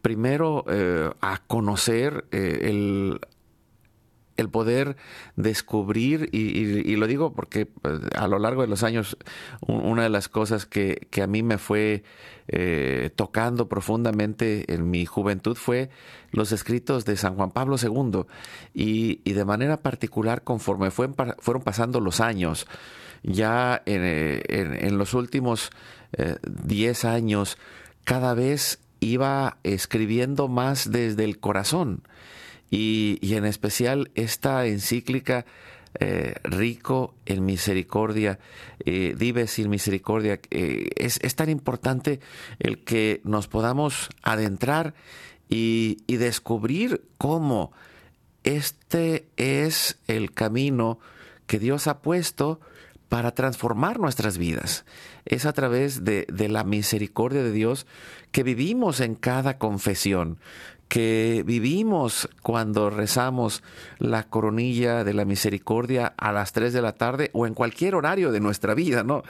primero 0.03 0.64
eh, 0.68 1.11
a 1.20 1.38
conocer 1.47 2.26
eh, 2.32 2.59
el 2.62 3.20
el 4.43 4.51
poder 4.51 4.97
descubrir, 5.36 6.28
y, 6.32 6.97
lo 6.97 7.07
digo 7.07 7.32
porque 7.32 7.64
pues, 7.66 8.01
a 8.14 8.28
lo 8.28 8.38
largo 8.38 8.61
de 8.61 8.68
los 8.68 8.82
años, 8.82 9.16
una 9.61 10.03
de 10.03 10.11
las 10.11 10.28
cosas 10.28 10.66
que, 10.66 11.09
a 11.22 11.26
mí 11.26 11.43
me 11.43 11.57
fue 11.57 12.05
eh, 12.49 13.11
tocando 13.16 13.68
profundamente 13.68 14.74
en 14.74 14.90
mi 14.90 15.07
juventud 15.07 15.57
fue 15.57 15.88
los 16.30 16.53
escritos 16.53 17.05
de 17.05 17.16
San 17.16 17.36
Juan 17.36 17.51
Pablo 17.51 17.76
II, 17.82 18.24
y, 18.74 19.32
de 19.32 19.45
manera 19.45 19.78
particular 19.78 20.43
conforme 20.43 20.90
fueron 20.90 21.62
pasando 21.64 22.01
los 22.01 22.20
años, 22.20 22.66
ya 23.22 23.82
en, 23.86 24.99
los 24.99 25.14
últimos 25.14 25.70
10 26.43 27.05
eh, 27.05 27.09
años, 27.09 27.57
cada 28.05 28.34
vez 28.34 28.80
iba 29.01 29.59
escribiendo 29.62 30.49
más 30.49 30.90
desde 30.90 31.24
el 31.24 31.38
corazón 31.38 32.03
y, 32.73 33.35
en 33.35 33.45
especial 33.45 34.11
esta 34.14 34.66
encíclica 34.66 35.45
eh, 36.01 36.37
rico 36.43 37.14
en 37.27 37.45
misericordia, 37.45 38.39
eh, 38.87 39.14
vive 39.16 39.47
sin 39.47 39.68
misericordia. 39.68 40.41
Eh, 40.51 40.89
es, 40.97 41.18
tan 41.37 41.51
importante 41.51 42.18
el 42.59 42.83
que 42.83 43.20
nos 43.25 43.47
podamos 43.47 44.09
adentrar 44.23 44.95
y, 45.51 45.99
y, 46.07 46.16
descubrir 46.16 47.05
cómo 47.18 47.73
este 48.43 49.27
es 49.37 49.99
el 50.09 50.33
camino 50.33 50.99
que 51.47 51.59
Dios 51.59 51.87
ha 51.87 52.01
puesto 52.01 52.59
para 53.11 53.33
transformar 53.33 54.01
nuestras 54.01 54.39
vidas. 54.39 54.87
Es 55.27 55.45
a 55.45 55.53
través 55.53 56.05
de, 56.05 56.27
de 56.33 56.49
la 56.49 56.64
misericordia 56.64 57.43
de 57.43 57.53
Dios 57.53 57.87
que 58.31 58.43
vivimos 58.43 59.01
en 59.01 59.14
cada 59.14 59.59
confesión, 59.59 60.39
que 60.93 61.43
vivimos 61.47 62.28
cuando 62.43 62.90
rezamos 62.90 63.62
la 63.97 64.24
coronilla 64.24 65.05
de 65.05 65.14
la 65.14 65.24
misericordia 65.24 66.12
a 66.18 66.32
las 66.32 66.53
3 66.53 66.70
de 66.70 66.82
la 66.82 66.93
tarde 66.93 67.30
o 67.32 67.47
en 67.47 67.55
cualquier 67.55 67.95
horario 67.95 68.30
de 68.30 68.40
nuestra 68.40 68.74
vida, 68.74 69.03
¿no? 69.03 69.22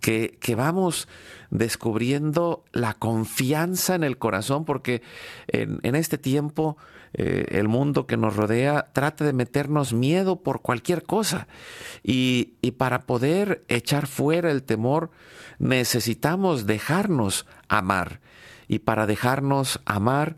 Que, 0.00 0.38
que 0.40 0.54
vamos 0.54 1.08
descubriendo 1.50 2.62
la 2.70 2.94
confianza 2.94 3.96
en 3.96 4.04
el 4.04 4.16
corazón, 4.16 4.64
porque 4.64 5.02
en, 5.48 5.80
en 5.82 5.96
este 5.96 6.18
tiempo 6.18 6.76
eh, 7.14 7.46
el 7.48 7.66
mundo 7.66 8.06
que 8.06 8.16
nos 8.16 8.36
rodea 8.36 8.90
trata 8.92 9.24
de 9.24 9.32
meternos 9.32 9.92
miedo 9.92 10.44
por 10.44 10.62
cualquier 10.62 11.02
cosa. 11.02 11.48
Y, 12.04 12.52
y 12.62 12.70
para 12.70 13.06
poder 13.06 13.64
echar 13.66 14.06
fuera 14.06 14.52
el 14.52 14.62
temor, 14.62 15.10
necesitamos 15.58 16.64
dejarnos 16.64 17.44
amar. 17.66 18.20
Y 18.68 18.78
para 18.78 19.08
dejarnos 19.08 19.80
amar, 19.84 20.36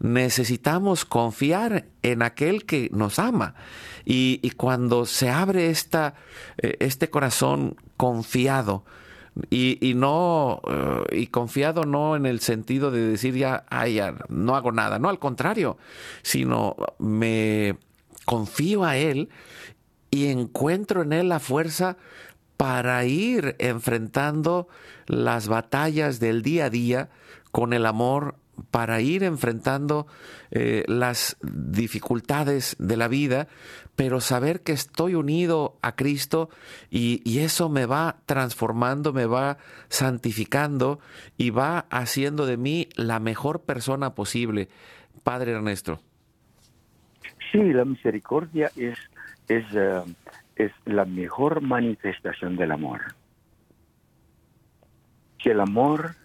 necesitamos 0.00 1.04
confiar 1.04 1.86
en 2.02 2.22
aquel 2.22 2.64
que 2.64 2.88
nos 2.92 3.18
ama. 3.18 3.54
Y, 4.04 4.50
cuando 4.56 5.04
se 5.06 5.28
abre 5.28 5.70
esta, 5.70 6.14
eh, 6.58 6.76
este 6.80 7.10
corazón 7.10 7.76
confiado, 7.96 8.84
y, 9.50 9.92
no, 9.94 10.60
eh, 10.68 11.18
y 11.18 11.26
confiado 11.28 11.84
no 11.84 12.16
en 12.16 12.26
el 12.26 12.40
sentido 12.40 12.90
de 12.90 13.00
decir 13.00 13.34
ya, 13.34 13.64
ay, 13.68 14.00
no 14.28 14.56
hago 14.56 14.72
nada, 14.72 14.98
no, 14.98 15.08
al 15.08 15.18
contrario, 15.18 15.78
sino 16.22 16.76
me 16.98 17.76
confío 18.24 18.84
a 18.84 18.96
Él 18.96 19.28
y 20.10 20.26
encuentro 20.26 21.02
en 21.02 21.12
Él 21.12 21.28
la 21.28 21.38
fuerza 21.38 21.96
para 22.56 23.04
ir 23.04 23.54
enfrentando 23.60 24.66
las 25.06 25.46
batallas 25.46 26.18
del 26.18 26.42
día 26.42 26.64
a 26.64 26.70
día 26.70 27.10
con 27.52 27.72
el 27.72 27.86
amor 27.86 28.34
para 28.70 29.00
ir 29.00 29.22
enfrentando 29.22 30.06
eh, 30.50 30.84
las 30.86 31.36
dificultades 31.42 32.76
de 32.78 32.96
la 32.96 33.08
vida, 33.08 33.48
pero 33.96 34.20
saber 34.20 34.60
que 34.60 34.72
estoy 34.72 35.14
unido 35.14 35.78
a 35.82 35.96
Cristo 35.96 36.50
y, 36.90 37.38
eso 37.38 37.68
me 37.68 37.86
va 37.86 38.16
transformando, 38.26 39.12
me 39.12 39.26
va 39.26 39.58
santificando 39.88 40.98
y 41.36 41.50
va 41.50 41.86
haciendo 41.90 42.46
de 42.46 42.56
mí 42.56 42.88
la 42.96 43.20
mejor 43.20 43.62
persona 43.62 44.14
posible. 44.14 44.68
Padre 45.22 45.52
Ernesto. 45.52 46.00
Sí, 47.52 47.58
la 47.72 47.84
misericordia 47.84 48.70
es, 48.76 48.98
es, 49.48 49.64
eh, 49.74 50.02
es 50.56 50.72
la 50.84 51.04
mejor 51.04 51.60
manifestación 51.60 52.56
del 52.56 52.72
amor. 52.72 53.00
Que 55.38 55.52
el 55.52 55.60
amor 55.60 56.16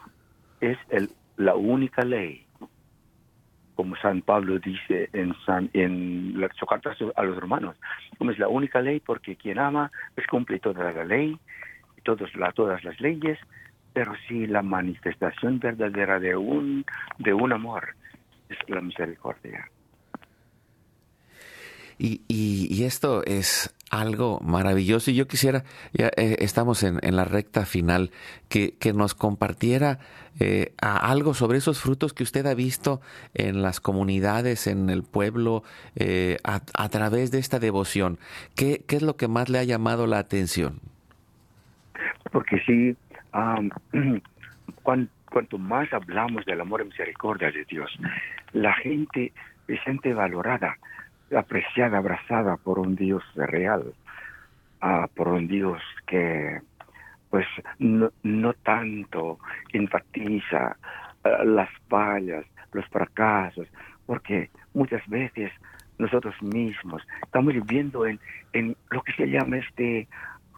es 0.61 0.77
el 0.89 1.09
la 1.43 1.55
única 1.55 2.03
ley, 2.03 2.45
como 3.75 3.95
San 3.97 4.21
Pablo 4.21 4.59
dice 4.59 5.09
en, 5.13 5.33
San, 5.45 5.69
en 5.73 6.39
la, 6.39 6.49
su 6.57 6.65
carta 6.65 6.95
a 7.15 7.23
los 7.23 7.37
romanos, 7.37 7.75
como 8.17 8.31
es 8.31 8.39
la 8.39 8.47
única 8.47 8.81
ley 8.81 8.99
porque 8.99 9.35
quien 9.35 9.59
ama 9.59 9.91
es 10.15 10.25
cumple 10.27 10.59
toda 10.59 10.91
la 10.91 11.03
ley, 11.03 11.37
todos, 12.03 12.33
la, 12.35 12.51
todas 12.51 12.83
las 12.83 12.99
leyes, 12.99 13.39
pero 13.93 14.13
sí 14.27 14.47
la 14.47 14.61
manifestación 14.61 15.59
verdadera 15.59 16.19
de 16.19 16.35
un, 16.35 16.85
de 17.19 17.33
un 17.33 17.51
amor 17.53 17.95
es 18.49 18.57
la 18.67 18.81
misericordia. 18.81 19.69
Y, 21.97 22.21
y, 22.27 22.83
esto 22.83 23.23
es 23.23 23.73
algo 23.93 24.39
maravilloso 24.41 25.11
y 25.11 25.15
yo 25.15 25.27
quisiera, 25.27 25.63
ya 25.93 26.07
eh, 26.17 26.37
estamos 26.39 26.81
en, 26.83 26.99
en, 27.03 27.15
la 27.15 27.25
recta 27.25 27.65
final, 27.65 28.09
que, 28.49 28.75
que 28.79 28.91
nos 28.91 29.13
compartiera 29.13 29.99
eh, 30.39 30.73
algo 30.81 31.35
sobre 31.35 31.59
esos 31.59 31.79
frutos 31.79 32.13
que 32.13 32.23
usted 32.23 32.45
ha 32.47 32.55
visto 32.55 33.01
en 33.35 33.61
las 33.61 33.79
comunidades, 33.79 34.65
en 34.65 34.89
el 34.89 35.03
pueblo, 35.03 35.63
eh, 35.95 36.37
a, 36.43 36.89
través 36.89 37.29
de 37.29 37.37
esta 37.37 37.59
devoción. 37.59 38.17
¿Qué, 38.55 38.83
¿Qué, 38.87 38.95
es 38.95 39.03
lo 39.03 39.15
que 39.15 39.27
más 39.27 39.49
le 39.49 39.59
ha 39.59 39.63
llamado 39.63 40.07
la 40.07 40.17
atención? 40.17 40.79
Porque 42.31 42.59
sí, 42.65 42.95
cuanto, 44.83 45.57
más 45.59 45.93
hablamos 45.93 46.45
del 46.45 46.61
amor 46.61 46.81
y 46.81 46.85
misericordia 46.85 47.51
de 47.51 47.63
Dios, 47.65 47.91
la 48.53 48.73
gente 48.73 49.31
se 49.67 49.77
siente 49.83 50.13
valorada, 50.13 50.77
apreciada, 51.37 51.97
abrazada 51.97 52.57
por 52.57 52.79
un 52.79 52.95
Dios 52.95 53.23
real, 53.35 53.93
ah, 54.81 55.07
por 55.15 55.29
un 55.29 55.47
Dios 55.47 55.81
que 56.05 56.61
pues 57.29 57.47
no, 57.79 58.11
no 58.21 58.53
tanto 58.53 59.39
enfatiza 59.71 60.77
eh, 61.23 61.45
las 61.45 61.69
fallas, 61.89 62.45
los 62.73 62.85
fracasos, 62.89 63.67
porque 64.05 64.51
muchas 64.73 65.01
veces 65.07 65.51
nosotros 65.97 66.35
mismos 66.41 67.01
estamos 67.23 67.53
viviendo 67.53 68.05
en, 68.05 68.19
en 68.53 68.75
lo 68.91 69.01
que 69.01 69.13
se 69.13 69.27
llama 69.27 69.57
este 69.57 70.07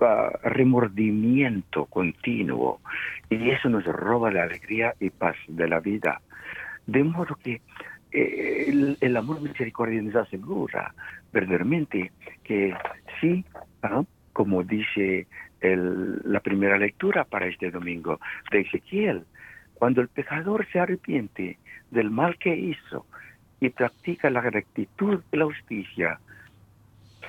ah, 0.02 0.32
remordimiento 0.44 1.86
continuo 1.86 2.82
y 3.30 3.52
eso 3.52 3.70
nos 3.70 3.86
roba 3.86 4.32
la 4.32 4.44
alegría 4.44 4.94
y 5.00 5.10
paz 5.10 5.36
de 5.48 5.68
la 5.68 5.80
vida. 5.80 6.22
De 6.88 7.04
modo 7.04 7.36
que 7.36 7.62
el, 8.16 9.18
amor 9.18 9.42
misericordia 9.42 10.02
nos 10.02 10.16
asegura 10.16 10.94
verdaderamente 11.34 12.12
que 12.44 12.74
sí, 13.20 13.44
como 14.34 14.64
dice 14.64 15.28
la 15.62 16.40
primera 16.42 16.78
lectura 16.78 17.24
para 17.24 17.48
este 17.48 17.72
domingo 17.72 18.20
de 18.52 18.62
Ezequiel. 18.62 19.26
Cuando 19.74 20.02
el 20.02 20.08
pecador 20.08 20.66
se 20.72 20.80
arrepiente 20.80 21.58
del 21.92 22.10
mal 22.10 22.38
que 22.38 22.56
hizo 22.56 23.06
y 23.60 23.70
practica 23.70 24.30
la 24.30 24.42
rectitud 24.42 25.22
y 25.32 25.38
la 25.38 25.46
justicia, 25.46 26.20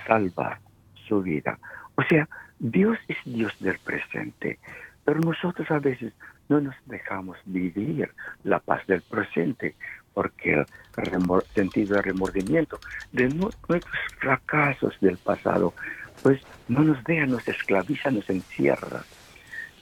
salva 0.06 0.60
su 1.08 1.22
vida. 1.22 1.58
O 1.96 2.02
sea, 2.02 2.28
Dios 2.58 2.98
es 3.08 3.16
Dios 3.24 3.52
del 3.60 3.78
presente, 3.78 4.58
pero 5.04 5.20
nosotros 5.20 5.70
a 5.70 5.78
veces 5.78 6.12
no 6.48 6.60
nos 6.60 6.74
dejamos 6.86 7.38
vivir 7.44 8.10
la 8.44 8.60
paz 8.60 8.86
del 8.86 9.02
presente 9.02 9.74
porque 10.16 10.54
el 10.54 11.42
sentido 11.54 11.96
de 11.96 12.02
remordimiento 12.02 12.80
de 13.12 13.28
nuestros 13.28 13.84
fracasos 14.18 14.98
del 15.02 15.18
pasado 15.18 15.74
pues 16.22 16.40
no 16.68 16.82
nos 16.82 17.04
deja, 17.04 17.26
nos 17.26 17.46
esclaviza, 17.46 18.10
nos 18.10 18.28
encierra. 18.30 19.04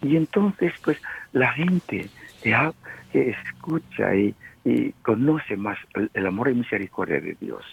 Y 0.02 0.16
entonces, 0.16 0.72
pues 0.82 1.00
la 1.32 1.52
gente 1.52 2.10
que, 2.42 2.72
escucha 3.12 4.12
y, 4.16 4.34
conoce 5.02 5.56
más 5.56 5.78
el, 6.14 6.26
amor 6.26 6.50
y 6.50 6.54
misericordia 6.54 7.20
de 7.20 7.36
Dios. 7.40 7.64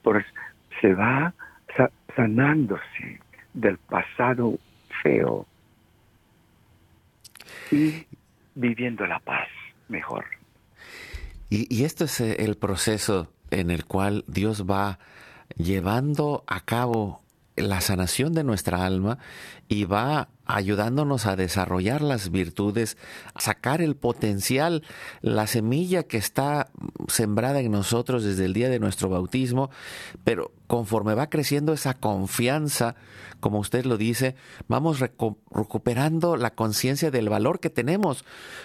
Por 0.00 0.24
se 0.80 0.94
va 0.94 1.34
sanándose 2.14 3.20
del 3.54 3.76
pasado 3.78 4.56
feo 5.02 5.46
y 7.72 8.06
viviendo 8.54 9.04
la 9.04 9.18
paz 9.18 9.48
mejor. 9.88 10.24
Y, 11.54 11.72
y 11.72 11.84
esto 11.84 12.06
es 12.06 12.20
eh, 12.20 12.34
el 12.40 12.56
proceso 12.56 13.28
en 13.52 13.70
el 13.70 13.84
cual 13.84 14.24
Dios 14.26 14.64
va 14.68 14.98
llevando 15.56 16.42
a 16.48 16.64
cabo 16.64 17.22
la 17.54 17.80
sanación 17.80 18.32
de 18.32 18.42
nuestra 18.42 18.84
alma 18.84 19.18
y 19.68 19.84
va 19.84 20.30
ayudándonos 20.46 21.26
a 21.26 21.36
desarrollar 21.36 22.02
las 22.02 22.32
virtudes, 22.32 22.96
a 23.34 23.40
sacar 23.40 23.82
el 23.82 23.94
potencial, 23.94 24.82
la 25.20 25.46
semilla 25.46 26.02
que 26.02 26.16
está 26.16 26.70
sembrada 27.06 27.60
en 27.60 27.70
nosotros 27.70 28.24
desde 28.24 28.46
el 28.46 28.52
día 28.52 28.68
de 28.68 28.80
nuestro 28.80 29.08
bautismo, 29.08 29.70
pero 30.24 30.50
conforme 30.74 31.14
va 31.14 31.30
creciendo 31.30 31.72
esa 31.72 31.94
confianza, 31.94 32.96
como 33.38 33.60
usted 33.60 33.84
lo 33.84 33.96
dice, 33.96 34.34
vamos 34.66 34.98
recuperando 34.98 36.36
la 36.36 36.56
conciencia 36.56 37.12
del 37.12 37.28
valor 37.28 37.60
que 37.60 37.70
tenemos 37.70 38.24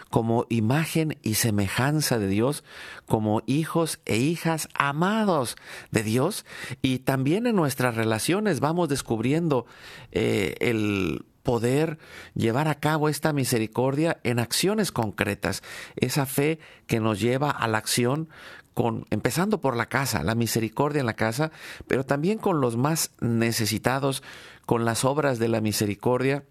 como 0.10 0.48
imagen 0.50 1.20
y 1.22 1.36
semejanza 1.36 2.18
de 2.18 2.26
Dios, 2.28 2.64
como 3.06 3.44
hijos 3.46 4.00
e 4.06 4.18
hijas 4.18 4.70
amados 4.74 5.56
de 5.92 6.02
Dios, 6.02 6.48
y 6.82 6.98
también 6.98 7.46
en 7.46 7.56
nuestras 7.56 7.94
relaciones 7.94 8.60
vamos 8.60 8.90
descubriendo 8.90 9.68
eh, 10.12 10.56
el 10.62 11.28
poder 11.44 11.98
llevar 12.36 12.68
a 12.68 12.76
cabo 12.76 13.10
esta 13.10 13.34
misericordia 13.34 14.20
en 14.24 14.40
acciones 14.40 14.92
concretas, 14.92 15.64
esa 15.96 16.26
fe 16.26 16.60
que 16.88 17.00
nos 17.00 17.20
lleva 17.20 17.50
a 17.50 17.68
la 17.68 17.78
acción 17.78 18.30
con, 18.74 19.06
empezando 19.10 19.62
por 19.62 19.76
la 19.76 19.88
casa, 19.88 20.24
la 20.24 20.36
misericordia 20.36 21.00
en 21.00 21.06
la 21.06 21.16
casa, 21.16 21.52
pero 21.88 22.06
también 22.06 22.38
con 22.38 22.62
los 22.62 22.78
más 22.78 23.12
necesitados, 23.20 24.24
con 24.66 24.86
las 24.86 25.06
obras 25.06 25.40
de 25.40 25.48
la 25.48 25.62
misericordia. 25.62 26.44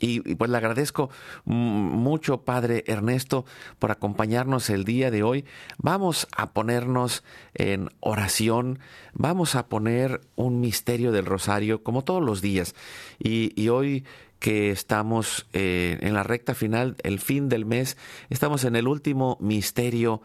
Y, 0.00 0.34
pues 0.34 0.50
le 0.50 0.56
agradezco 0.56 1.08
mucho, 1.44 2.42
Padre 2.42 2.84
Ernesto, 2.88 3.44
por 3.78 3.90
acompañarnos 3.90 4.68
el 4.68 4.84
día 4.84 5.10
de 5.10 5.22
hoy. 5.22 5.44
Vamos 5.78 6.26
a 6.36 6.50
ponernos 6.50 7.22
en 7.54 7.90
oración, 8.00 8.80
vamos 9.12 9.54
a 9.54 9.68
poner 9.68 10.20
un 10.34 10.60
misterio 10.60 11.12
del 11.12 11.26
rosario 11.26 11.82
como 11.84 12.02
todos 12.02 12.22
los 12.22 12.42
días. 12.42 12.74
Y, 13.18 13.52
y 13.60 13.68
hoy 13.68 14.04
que 14.44 14.70
estamos 14.70 15.46
eh, 15.54 15.96
en 16.02 16.12
la 16.12 16.22
recta 16.22 16.54
final, 16.54 16.96
el 17.02 17.18
fin 17.18 17.48
del 17.48 17.64
mes, 17.64 17.96
estamos 18.28 18.64
en 18.64 18.76
el 18.76 18.88
último 18.88 19.38
misterio 19.40 20.20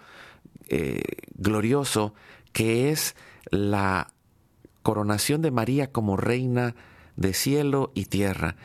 eh, 0.68 1.00
glorioso 1.36 2.14
que 2.52 2.90
es 2.90 3.16
la 3.50 4.12
coronación 4.82 5.42
de 5.42 5.52
María 5.52 5.94
como 5.94 6.18
reina 6.18 6.76
de 7.16 7.34
cielo 7.34 7.94
y 7.96 8.08
tierra. 8.08 8.58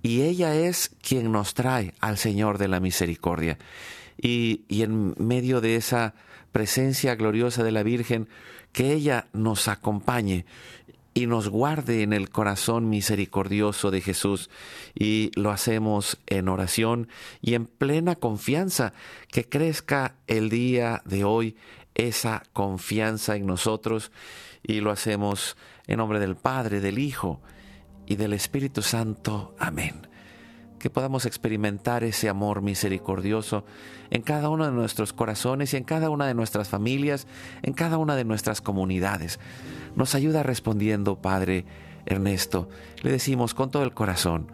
Y 0.00 0.22
ella 0.22 0.54
es 0.54 0.96
quien 1.02 1.30
nos 1.30 1.52
trae 1.52 1.92
al 2.00 2.16
Señor 2.16 2.56
de 2.56 2.68
la 2.68 2.80
misericordia. 2.80 3.58
Y, 4.16 4.64
y 4.66 4.80
en 4.80 5.14
medio 5.18 5.60
de 5.60 5.76
esa 5.76 6.14
presencia 6.52 7.16
gloriosa 7.16 7.62
de 7.62 7.72
la 7.72 7.82
Virgen, 7.82 8.28
que 8.72 8.94
ella 8.94 9.26
nos 9.34 9.68
acompañe 9.68 10.46
y 11.14 11.26
nos 11.26 11.48
guarde 11.48 12.02
en 12.02 12.12
el 12.12 12.30
corazón 12.30 12.88
misericordioso 12.88 13.90
de 13.90 14.00
Jesús. 14.00 14.50
Y 14.94 15.30
lo 15.34 15.50
hacemos 15.50 16.18
en 16.26 16.48
oración 16.48 17.08
y 17.40 17.54
en 17.54 17.66
plena 17.66 18.16
confianza, 18.16 18.92
que 19.30 19.48
crezca 19.48 20.14
el 20.26 20.48
día 20.48 21.02
de 21.04 21.24
hoy 21.24 21.56
esa 21.94 22.42
confianza 22.52 23.36
en 23.36 23.46
nosotros 23.46 24.12
y 24.62 24.80
lo 24.80 24.90
hacemos 24.90 25.56
en 25.86 25.98
nombre 25.98 26.20
del 26.20 26.36
Padre, 26.36 26.80
del 26.80 26.98
Hijo 26.98 27.42
y 28.06 28.16
del 28.16 28.32
Espíritu 28.32 28.82
Santo. 28.82 29.54
Amén. 29.58 30.08
Que 30.78 30.90
podamos 30.90 31.26
experimentar 31.26 32.02
ese 32.02 32.28
amor 32.28 32.62
misericordioso 32.62 33.64
en 34.10 34.22
cada 34.22 34.48
uno 34.48 34.64
de 34.64 34.72
nuestros 34.72 35.12
corazones 35.12 35.74
y 35.74 35.76
en 35.76 35.84
cada 35.84 36.10
una 36.10 36.26
de 36.26 36.34
nuestras 36.34 36.68
familias, 36.68 37.26
en 37.62 37.72
cada 37.72 37.98
una 37.98 38.16
de 38.16 38.24
nuestras 38.24 38.60
comunidades 38.60 39.38
nos 39.96 40.14
ayuda 40.14 40.42
respondiendo, 40.42 41.16
Padre 41.16 41.64
Ernesto. 42.06 42.68
Le 43.02 43.10
decimos 43.10 43.54
con 43.54 43.70
todo 43.70 43.82
el 43.82 43.94
corazón, 43.94 44.50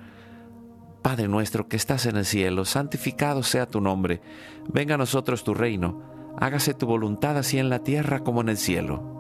Padre 1.03 1.28
nuestro 1.28 1.68
que 1.68 1.76
estás 1.76 2.07
en 2.07 2.16
el 2.16 2.24
cielo, 2.24 2.64
santificado 2.64 3.43
sea 3.43 3.66
tu 3.66 3.80
nombre, 3.80 4.20
venga 4.68 4.95
a 4.95 4.99
nosotros 4.99 5.45
tu 5.45 5.55
reino, 5.55 6.03
hágase 6.39 6.74
tu 6.74 6.86
voluntad 6.86 7.36
así 7.36 7.59
en 7.59 7.70
la 7.70 7.78
tierra 7.80 8.20
como 8.20 8.41
en 8.41 8.51
el 8.51 8.57
cielo. 8.57 9.16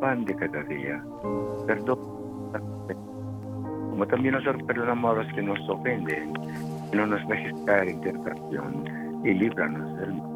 Pan 0.00 0.24
de 0.24 0.34
cada 0.36 0.62
día, 0.64 1.02
perdón, 1.66 1.98
como 3.90 4.06
también 4.08 4.34
nosotros 4.34 4.62
perdonamos 4.66 5.16
a 5.16 5.22
los 5.22 5.32
que 5.32 5.42
nos 5.42 5.58
ofenden, 5.70 6.34
no 6.92 7.06
nos 7.06 7.26
dejes 7.28 7.54
caer 7.64 7.88
en 7.88 8.00
y 9.24 9.34
líbranos 9.34 9.98
del 9.98 10.12
mal. 10.12 10.35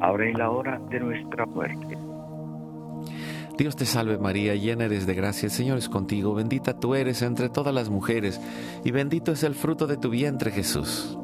ahora 0.00 0.28
en 0.28 0.38
la 0.38 0.50
hora 0.50 0.78
de 0.90 1.00
nuestra 1.00 1.46
muerte. 1.46 1.96
Dios 3.60 3.76
te 3.76 3.84
salve 3.84 4.16
María, 4.16 4.54
llena 4.54 4.86
eres 4.86 5.06
de 5.06 5.14
gracia, 5.14 5.46
el 5.46 5.52
Señor 5.52 5.76
es 5.76 5.90
contigo, 5.90 6.34
bendita 6.34 6.80
tú 6.80 6.94
eres 6.94 7.20
entre 7.20 7.50
todas 7.50 7.74
las 7.74 7.90
mujeres, 7.90 8.40
y 8.84 8.90
bendito 8.90 9.32
es 9.32 9.42
el 9.42 9.54
fruto 9.54 9.86
de 9.86 9.98
tu 9.98 10.08
vientre 10.08 10.50
Jesús. 10.50 11.18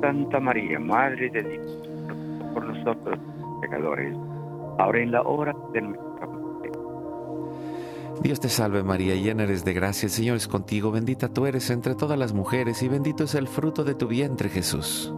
Santa 0.00 0.40
María, 0.40 0.78
Madre 0.78 1.28
de 1.28 1.42
Dios, 1.42 1.88
por 2.54 2.64
nosotros 2.64 3.18
pecadores, 3.60 4.16
ahora 4.78 5.02
en 5.02 5.12
la 5.12 5.22
hora 5.22 5.54
de 5.74 5.82
nuestra 5.82 6.26
muerte. 6.26 6.70
Dios 8.22 8.40
te 8.40 8.48
salve 8.48 8.82
María, 8.82 9.14
llena 9.16 9.42
eres 9.42 9.62
de 9.64 9.74
gracia, 9.74 10.06
el 10.06 10.12
Señor 10.12 10.36
es 10.38 10.48
contigo, 10.48 10.90
bendita 10.90 11.28
tú 11.28 11.44
eres 11.44 11.68
entre 11.68 11.94
todas 11.94 12.18
las 12.18 12.32
mujeres 12.32 12.82
y 12.82 12.88
bendito 12.88 13.24
es 13.24 13.34
el 13.34 13.46
fruto 13.46 13.84
de 13.84 13.94
tu 13.94 14.08
vientre 14.08 14.48
Jesús. 14.48 15.12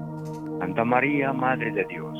Santa 0.59 0.85
María, 0.85 1.33
Madre 1.33 1.71
de 1.73 1.85
Dios, 1.85 2.20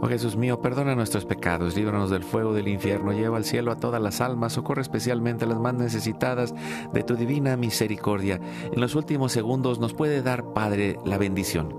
Oh 0.00 0.06
Jesús 0.08 0.36
mío, 0.36 0.60
perdona 0.60 0.94
nuestros 0.94 1.24
pecados, 1.24 1.76
líbranos 1.76 2.10
del 2.10 2.24
fuego 2.24 2.52
del 2.52 2.68
infierno, 2.68 3.12
lleva 3.12 3.36
al 3.38 3.44
cielo 3.44 3.72
a 3.72 3.76
todas 3.76 4.02
las 4.02 4.20
almas, 4.20 4.52
socorre 4.52 4.82
especialmente 4.82 5.44
a 5.44 5.48
las 5.48 5.58
más 5.58 5.74
necesitadas 5.74 6.54
de 6.92 7.02
tu 7.02 7.16
divina 7.16 7.56
misericordia. 7.56 8.38
En 8.72 8.80
los 8.80 8.94
últimos 8.96 9.32
segundos 9.32 9.78
nos 9.78 9.94
puede 9.94 10.20
dar, 10.22 10.52
Padre, 10.52 10.96
la 11.06 11.16
bendición. 11.16 11.74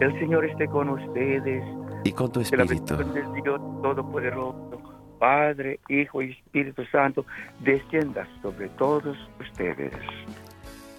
El 0.00 0.18
Señor 0.18 0.44
esté 0.46 0.66
con 0.68 0.88
ustedes. 0.88 1.62
Y 2.04 2.12
con 2.12 2.32
tu 2.32 2.42
Que 2.42 2.56
la 2.56 2.64
espíritu. 2.64 2.96
bendición 2.96 3.32
de 3.34 3.42
Dios 3.42 3.60
Todopoderoso, 3.82 4.80
Padre, 5.18 5.78
Hijo 5.88 6.22
y 6.22 6.32
Espíritu 6.32 6.84
Santo, 6.90 7.24
descienda 7.60 8.26
sobre 8.40 8.68
todos 8.70 9.16
ustedes. 9.40 9.92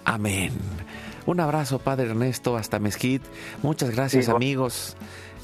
Amén. 0.04 0.52
Un 1.26 1.40
abrazo, 1.40 1.78
Padre 1.78 2.10
Ernesto, 2.10 2.56
hasta 2.56 2.78
Mezquit. 2.78 3.22
Muchas 3.62 3.90
gracias, 3.94 4.28
amigos. 4.28 4.96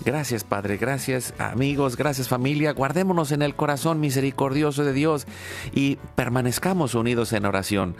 Gracias, 0.05 0.45
Padre. 0.45 0.77
Gracias, 0.77 1.35
amigos. 1.39 1.97
Gracias, 1.97 2.29
familia. 2.29 2.73
Guardémonos 2.73 3.33
en 3.33 3.43
el 3.43 3.55
corazón 3.55 4.01
misericordioso 4.01 4.85
de 4.85 4.93
Dios 4.93 5.27
y 5.73 5.97
permanezcamos 6.15 6.95
unidos 6.95 7.33
en 7.33 7.45
oración. 7.45 7.97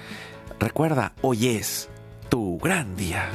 Recuerda, 0.59 1.13
hoy 1.23 1.49
es 1.49 1.89
tu 2.29 2.59
gran 2.59 2.97
día. 2.97 3.29